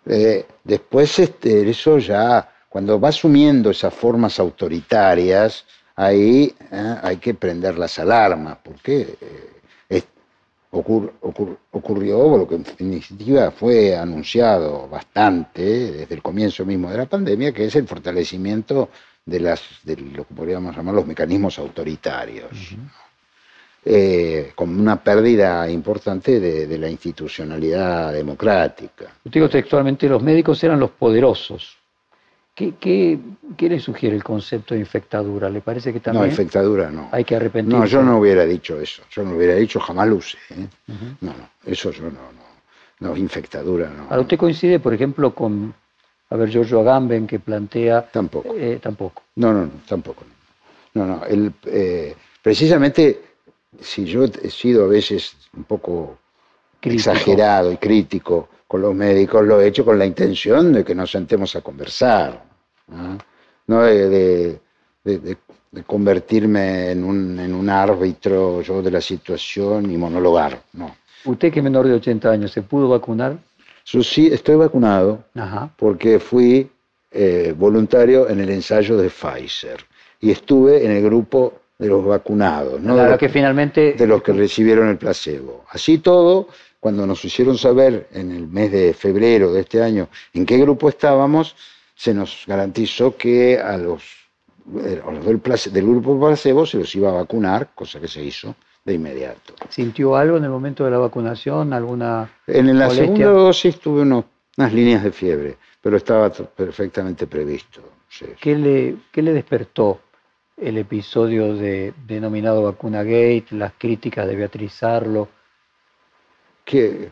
[0.04, 5.64] Eh, después este, eso ya, cuando va asumiendo esas formas autoritarias,
[5.96, 9.16] ahí eh, hay que prender las alarmas, porque
[10.70, 10.76] eh,
[11.72, 17.52] ocurrió lo que en definitiva fue anunciado bastante desde el comienzo mismo de la pandemia,
[17.52, 18.90] que es el fortalecimiento
[19.24, 22.50] de, las, de lo que podríamos llamar los mecanismos autoritarios,
[23.84, 29.06] eh, con una pérdida importante de, la institucionalidad democrática.
[29.24, 31.77] Yo digo textualmente, los médicos eran los poderosos.
[32.58, 33.20] ¿Qué, qué,
[33.56, 35.48] qué le sugiere el concepto de infectadura?
[35.48, 36.24] ¿Le parece que también...
[36.24, 37.08] No, infectadura no.
[37.12, 37.78] Hay que arrepentirse.
[37.78, 39.04] No, yo no hubiera dicho eso.
[39.12, 40.38] Yo no hubiera dicho, jamás lo usé.
[40.50, 40.66] ¿eh?
[41.20, 42.48] No, no, eso yo no, no.
[42.98, 44.06] No, infectadura no.
[44.10, 45.72] Ahora, ¿usted coincide, por ejemplo, con
[46.30, 48.08] a ver, Giorgio Agamben que plantea...
[48.10, 48.52] Tampoco.
[48.56, 49.22] Eh, tampoco.
[49.36, 50.24] No, no, no, tampoco.
[50.94, 53.22] No, no, el, eh, precisamente
[53.80, 56.18] si yo he sido a veces un poco
[56.82, 61.12] exagerado y crítico con los médicos, lo he hecho con la intención de que nos
[61.12, 62.47] sentemos a conversar,
[63.66, 64.60] no, de,
[65.86, 70.96] convertirme en un, en un árbitro yo de la situación y monologar, no.
[71.24, 73.38] Usted que es menor de 80 años, ¿se pudo vacunar?
[73.84, 75.24] Sí estoy vacunado
[75.76, 76.70] porque fui
[77.10, 79.78] eh, voluntario en el ensayo de Pfizer
[80.20, 83.94] y estuve en el grupo de los vacunados, no de, los que finalmente...
[83.94, 85.64] de los que recibieron el placebo.
[85.70, 86.48] Así todo,
[86.80, 90.88] cuando nos hicieron saber en el mes de febrero de este año en qué grupo
[90.88, 91.56] estábamos,
[91.98, 94.04] se nos garantizó que a los,
[94.84, 95.42] eh, del,
[95.72, 99.54] del grupo placebo se los iba a vacunar, cosa que se hizo de inmediato.
[99.68, 101.72] ¿Sintió algo en el momento de la vacunación?
[101.72, 107.82] ¿Alguna En la segunda dosis tuve unas líneas de fiebre, pero estaba perfectamente previsto.
[108.40, 110.00] ¿Qué, le, ¿Qué le despertó
[110.56, 115.28] el episodio de, denominado Vacuna Gate, las críticas de Beatriz Arlo?
[116.64, 117.10] Que,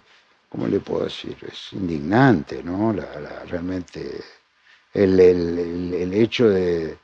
[0.48, 1.36] ¿cómo le puedo decir?
[1.42, 2.94] Es indignante, ¿no?
[3.48, 4.20] realmente
[4.96, 6.96] el, el, hecho de,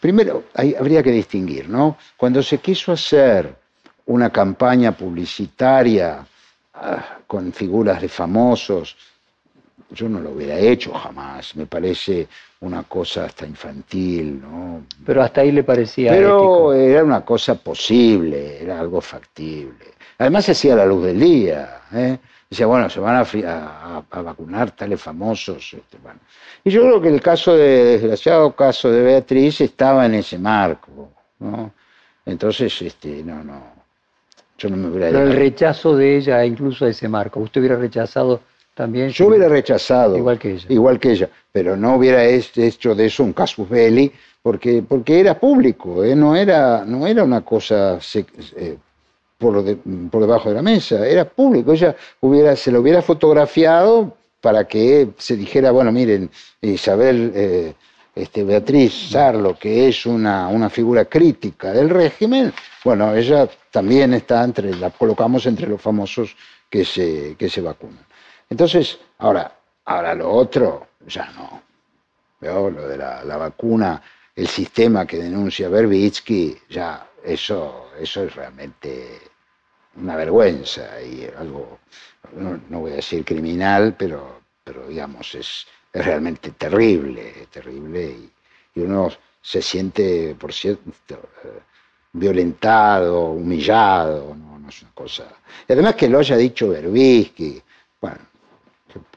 [0.00, 1.96] Primero, habría que distinguir, ¿no?
[2.16, 3.54] Cuando se quiso hacer
[4.06, 6.24] una campaña publicitaria
[6.74, 8.96] ah, con figuras de famosos,
[9.90, 12.28] yo no lo hubiera hecho jamás, me parece
[12.60, 14.84] una cosa hasta infantil, ¿no?
[15.04, 19.94] Pero hasta ahí le parecía Pero era una cosa posible, era algo factible.
[20.18, 22.18] Además se hacía la luz del día, ¿eh?
[22.48, 25.74] Decía, bueno, se van a, vacunar tales famosos.
[25.74, 25.98] Este,
[26.64, 31.10] Y yo creo que el caso de, desgraciado caso de Beatriz estaba en ese marco,
[31.40, 31.72] ¿no?
[32.24, 33.62] Entonces, este, no, no,
[34.58, 35.06] yo no me hubiera...
[35.08, 38.40] Pero el rechazo de ella, incluso a ese marco, ¿usted hubiera rechazado
[38.74, 39.08] también?
[39.10, 40.16] Yo hubiera rechazado.
[40.16, 40.66] Igual que ella.
[40.68, 45.38] Igual que ella, pero no hubiera hecho de eso un casus belli, porque, porque era
[45.38, 46.14] público, ¿eh?
[46.14, 48.78] no, era, no era una cosa eh,
[49.38, 49.64] por,
[50.10, 51.72] por debajo de la mesa, era público.
[51.72, 56.30] Ella hubiera, se lo hubiera fotografiado para que se dijera, bueno, miren,
[56.60, 57.74] Isabel eh,
[58.14, 62.52] este, Beatriz Sarlo, que es una, una, figura crítica del régimen,
[62.84, 66.34] bueno, ella también está entre, la colocamos entre los famosos
[66.70, 68.06] que se, que se vacunan.
[68.48, 69.52] Entonces, ahora,
[69.84, 71.62] ahora lo otro, ya no.
[72.40, 74.00] Lo de la, la vacuna,
[74.34, 79.20] el sistema que denuncia Berbitsky, ya eso, eso es realmente
[79.96, 81.80] una vergüenza y algo,
[82.36, 88.16] no, voy a decir criminal, pero, pero digamos, es, realmente terrible, terrible,
[88.74, 89.10] y, uno
[89.40, 90.90] se siente, por cierto,
[91.44, 91.60] eh,
[92.12, 94.68] violentado, humillado, ¿no?
[94.68, 95.24] es una cosa.
[95.66, 97.62] Y además que lo haya dicho Berbisky,
[98.00, 98.18] bueno,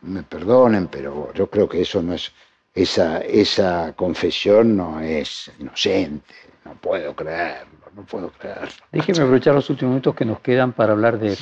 [0.03, 2.31] me perdonen, pero yo creo que eso no es,
[2.73, 8.69] esa, esa confesión no es inocente, no puedo creerlo no puedo creer.
[8.91, 11.37] Déjeme aprovechar los últimos minutos que nos quedan para hablar de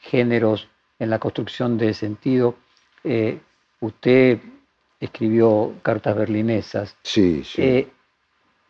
[0.00, 2.56] géneros en la construcción de sentido.
[3.04, 3.38] Eh,
[3.80, 4.38] usted
[4.98, 6.96] escribió cartas berlinesas.
[7.02, 7.62] Sí, sí.
[7.62, 7.88] Eh,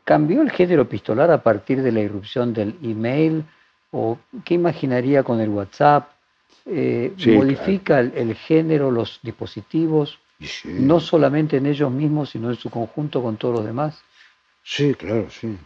[0.04, 3.44] ¿Cambió el género epistolar a partir de la irrupción del email?
[3.92, 6.10] ¿O qué imaginaría con el WhatsApp?
[6.66, 10.18] Eh, ¿Modifica el, género, los dispositivos?
[10.64, 14.02] No solamente en ellos mismos, sino en su conjunto con todos los demás.
[14.62, 15.56] Sí, claro, sí.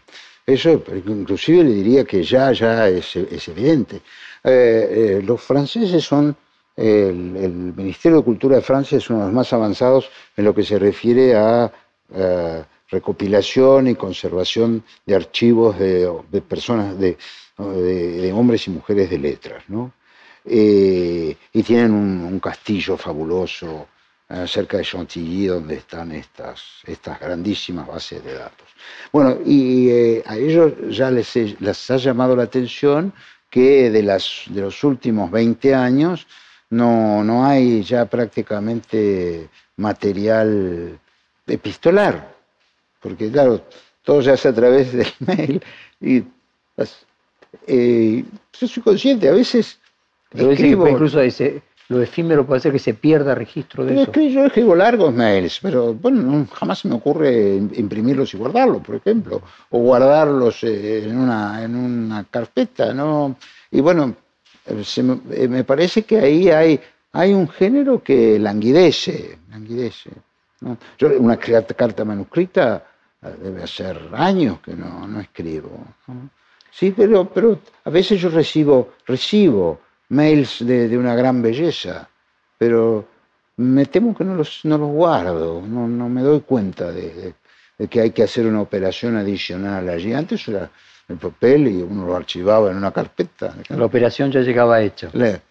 [0.47, 3.17] Eso inclusive le diría que ya, ya es,
[3.49, 3.97] evidente.
[4.43, 6.37] Eh, eh, los franceses son,
[6.77, 7.15] el,
[7.75, 10.79] Ministerio de Cultura de Francia es uno de los más avanzados en lo que se
[10.79, 11.73] refiere a
[12.15, 17.17] eh, recopilación y conservación de archivos de, personas, de,
[18.35, 19.93] hombres y mujeres de letras, ¿no?
[20.47, 23.87] y tienen un castillo fabuloso
[24.47, 28.69] cerca de Chantilly, donde están estas, estas grandísimas bases de datos.
[29.13, 33.13] Bueno, y eh, a ellos ya les, les, ha llamado la atención
[33.51, 36.27] que de, las, de los últimos 20 años
[36.71, 40.99] no, no hay ya prácticamente material
[41.47, 42.35] epistolar,
[43.01, 43.63] porque claro,
[44.03, 45.63] todo se hace a través del mail
[46.01, 46.25] y
[47.67, 48.25] eh,
[48.59, 49.79] yo soy consciente, a veces...
[50.33, 54.13] Escribo, incluso ese, lo efímero puede ser que se pierda registro de eso.
[54.13, 59.43] yo escribo largos mails, pero bueno, jamás se me ocurre imprimirlos y guardarlos, por ejemplo,
[59.71, 63.37] o guardarlos eh, en una, en una carpeta, ¿no?
[63.71, 64.15] Y bueno,
[64.67, 66.81] eh, me, parece que ahí hay,
[67.13, 70.11] hay un género que languidece, languidece.
[70.97, 72.83] Yo una carta manuscrita
[73.23, 75.71] eh, debe hacer años que no, no escribo.
[76.71, 79.81] Sí, pero, pero a veces yo recibo, recibo
[80.15, 82.09] mails de, una gran belleza,
[82.57, 83.07] pero
[83.57, 87.35] me temo que no los, no los guardo, no, no me doy cuenta de,
[87.91, 90.13] que hay que hacer una operación adicional allí.
[90.13, 90.71] Antes era
[91.09, 93.55] el papel y uno lo archivaba en una carpeta.
[93.69, 95.11] La operación ya llegaba hecha.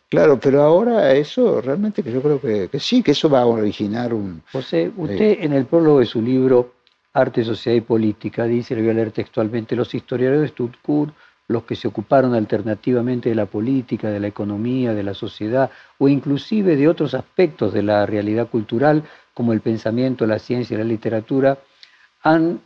[0.09, 4.13] Claro, pero ahora eso realmente que yo creo que, sí, que eso va a originar
[4.13, 4.43] un...
[4.51, 6.75] José, usted eh, en el prólogo de su libro
[7.13, 11.13] Arte, Sociedad y Política dice, le voy a leer textualmente, los historiadores de Stuttgart
[11.47, 16.07] los que se ocuparon alternativamente de la política, de la economía, de la sociedad o
[16.07, 20.85] inclusive de otros aspectos de la realidad cultural, como el pensamiento, la ciencia y la
[20.85, 21.57] literatura,
[22.21, 22.61] han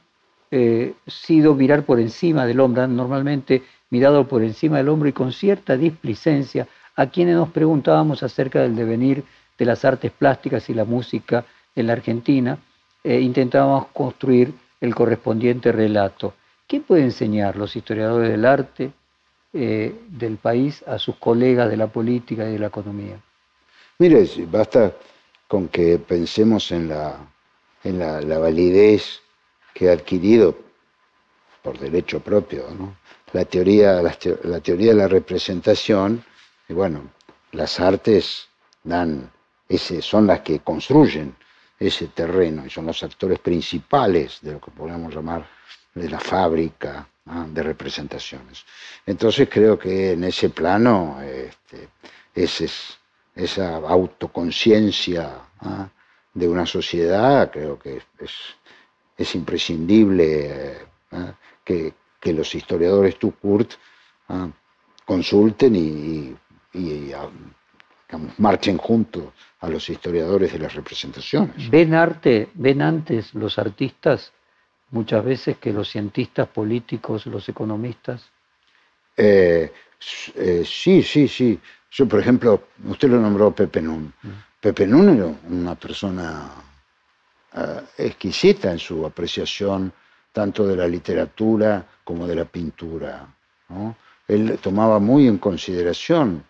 [0.51, 5.13] eh, sido mirar por encima del hombre, han normalmente mirado por encima del hombre y
[5.13, 9.23] con cierta displicencia a quienes nos preguntábamos acerca del devenir
[9.57, 12.57] de las artes plásticas y la música en la Argentina,
[13.03, 16.33] eh, intentábamos construir el correspondiente relato.
[16.67, 18.91] ¿Qué puede enseñar los historiadores del arte
[19.53, 23.17] eh, del país a sus colegas de la política y de la economía?
[23.99, 24.93] Mire, basta
[25.47, 27.25] con que pensemos en la,
[27.85, 29.21] en la, validez
[29.73, 30.57] que ha adquirido
[31.63, 32.65] por derecho propio
[33.31, 36.23] la, teoría, la, teoría de la representación,
[36.67, 37.09] y bueno,
[37.53, 38.49] las artes
[38.83, 39.31] dan
[39.69, 41.33] ese, son las que construyen
[41.79, 45.47] ese terreno y son los actores principales de lo que podemos llamar
[45.97, 47.07] de la fábrica
[47.47, 48.63] de representaciones.
[49.05, 51.89] Entonces creo que en ese plano este,
[53.35, 55.41] esa autoconciencia
[56.33, 58.31] de una sociedad, creo que es,
[59.17, 60.87] es imprescindible
[61.63, 63.71] que, que, los historiadores Tukurt
[64.29, 64.47] ah,
[65.05, 66.35] consulten y,
[66.73, 67.11] y,
[68.37, 71.69] marchen juntos a los historiadores de las representaciones.
[71.69, 74.31] ¿Ven arte, ven antes los artistas
[74.91, 78.29] muchas veces que los cientistas políticos, los economistas?
[79.15, 79.71] Eh,
[80.35, 81.59] eh, sí, sí, sí.
[81.91, 84.13] Yo, por ejemplo, usted lo nombró Pepe Nun.
[84.21, 84.29] Mm.
[84.59, 86.51] Pepe Nun era una persona
[87.55, 89.91] eh, exquisita en su apreciación
[90.31, 93.27] tanto de la literatura como de la pintura.
[94.27, 96.43] Él tomaba muy en consideración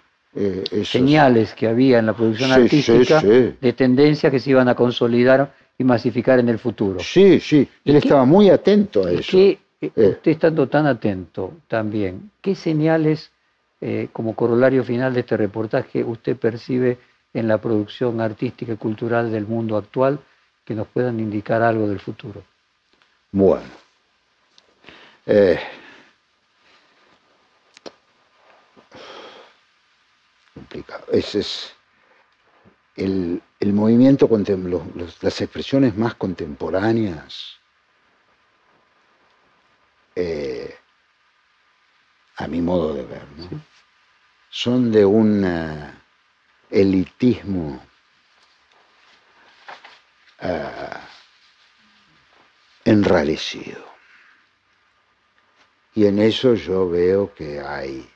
[0.84, 5.84] señales que había en la producción artística de tendencias que se iban a consolidar y
[5.84, 7.00] masificar en el futuro.
[7.00, 9.38] Sí, sí, él estaba muy atento a eso.
[9.38, 13.32] Eh, usted estando tan atento también, ¿qué señales
[13.80, 16.98] eh, como corolario final de este reportaje usted percibe
[17.32, 20.20] en la producción artística y cultural del mundo actual
[20.66, 22.44] que nos puedan indicar algo del futuro?
[23.32, 23.70] Bueno.
[25.28, 25.60] Eh,
[30.56, 31.06] complicado.
[31.12, 31.77] Ese es
[32.98, 33.42] el,
[33.74, 34.28] movimiento,
[35.22, 37.58] las expresiones más contemporáneas,
[40.16, 40.76] eh,
[42.38, 43.26] a mi modo de ver,
[44.50, 45.94] son de un eh,
[46.72, 47.84] elitismo
[50.42, 50.98] uh,
[52.84, 53.86] enrarecido.
[55.94, 58.08] Y en eso yo veo que hay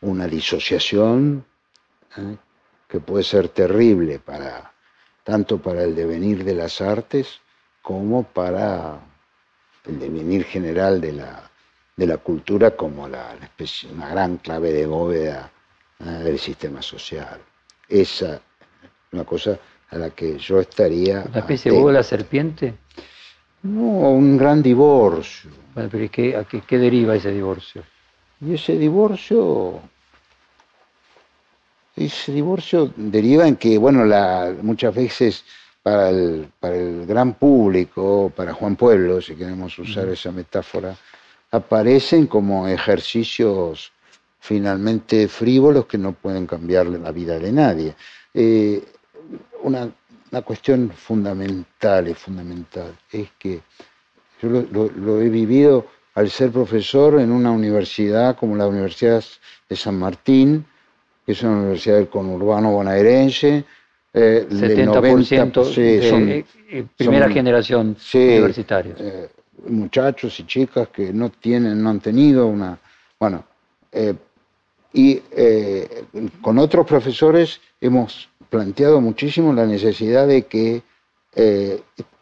[0.00, 1.44] una disociación
[2.94, 4.72] que puede ser terrible para
[5.24, 7.40] tanto para el devenir de las artes
[7.82, 9.00] como para
[9.84, 11.50] el devenir general de la,
[11.96, 13.34] de la cultura como la,
[13.92, 15.50] una gran clave de bóveda
[15.98, 16.04] ¿eh?
[16.04, 17.40] del sistema social.
[17.88, 18.40] Esa es
[19.10, 19.58] una cosa
[19.90, 21.24] a la que yo estaría...
[21.28, 22.74] ¿Una especie de la serpiente?
[23.62, 25.50] No, un gran divorcio.
[25.74, 27.82] Bueno, pero ¿qué, ¿a qué, qué deriva ese divorcio?
[28.40, 29.82] Y ese divorcio
[31.96, 35.44] ese divorcio deriva en que, bueno, la, muchas veces
[35.82, 40.96] para el, para el gran público, para Juan Pueblo, si queremos usar esa metáfora,
[41.50, 43.92] aparecen como ejercicios
[44.40, 47.94] finalmente frívolos que no pueden cambiar la vida de nadie.
[48.32, 48.82] Eh,
[49.62, 49.88] una,
[50.30, 53.62] una, cuestión fundamental y fundamental es que
[54.42, 59.24] yo lo, lo, he vivido al ser profesor en una universidad como la Universidad
[59.68, 60.66] de San Martín,
[61.24, 63.64] que es una universidad del conurbano bonaerense.
[64.12, 69.00] Eh, 70% sí, de son, eh, eh, primera generación sí, universitarios.
[69.00, 69.28] Eh,
[69.66, 72.78] muchachos y chicas que no tienen, no han tenido una,
[73.18, 73.44] bueno,
[74.92, 75.20] y
[76.40, 80.82] con otros profesores hemos planteado muchísimo la necesidad de que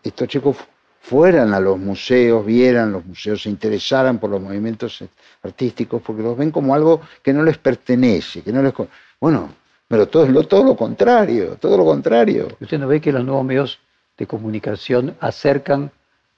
[0.02, 0.56] estos chicos
[1.02, 5.04] fueran a los museos, vieran los museos, se interesaran por los movimientos
[5.42, 8.72] artísticos, porque los ven como algo que no les pertenece, que no les...
[9.20, 9.52] Bueno,
[9.88, 12.48] pero todo, lo, todo lo contrario, todo lo contrario.
[12.60, 13.80] ¿Usted no ve que los nuevos medios
[14.16, 15.90] de comunicación acercan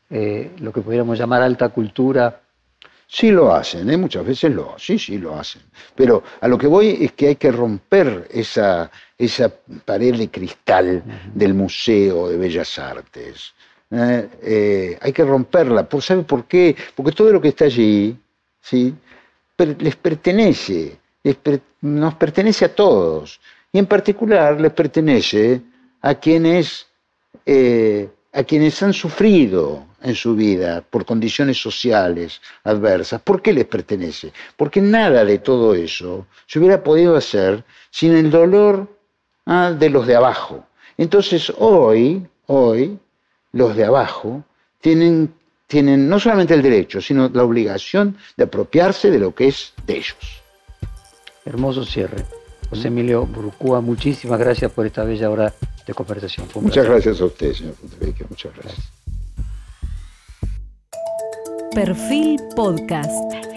[0.09, 2.41] eh, lo que podríamos llamar alta cultura?
[3.07, 3.99] Sí lo hacen, ¿eh?
[3.99, 5.61] muchas veces lo sí, sí lo hacen.
[5.95, 9.53] Pero a lo que voy es que hay que romper esa, esa
[9.85, 11.03] pared de cristal
[11.35, 13.53] del Museo de Bellas Artes
[13.97, 15.89] eh, eh, hay que romperla.
[15.89, 16.75] ¿Por, ¿Sabe por qué?
[16.95, 18.17] Porque todo lo que está allí
[18.61, 18.93] ¿sí?
[19.79, 20.99] les pertenece,
[21.81, 23.41] nos pertenece a todos.
[23.73, 25.61] Y en particular les pertenece
[26.03, 26.87] a quienes,
[27.47, 33.23] eh, a quienes han sufrido en su vida por condiciones sociales adversas.
[33.23, 34.33] ¿Por qué les pertenece?
[34.57, 38.89] Porque nada de todo eso se hubiera podido hacer sin el dolor
[39.47, 40.67] ah, de los de abajo.
[40.97, 42.99] Entonces hoy, hoy,
[43.55, 44.45] los de abajo
[44.81, 45.33] tienen,
[45.67, 49.97] tienen no solamente el derecho, sino la obligación de apropiarse de lo que es de
[49.97, 50.43] ellos.
[51.47, 52.25] Hermoso cierre.
[52.69, 55.55] José Emilio Burcúa, muchísimas gracias por esta bella hora
[55.87, 56.49] de conversación.
[56.61, 57.75] Muchas gracias a usted, señor
[58.29, 58.93] Muchas gracias.
[61.75, 63.54] Perfil Podcast.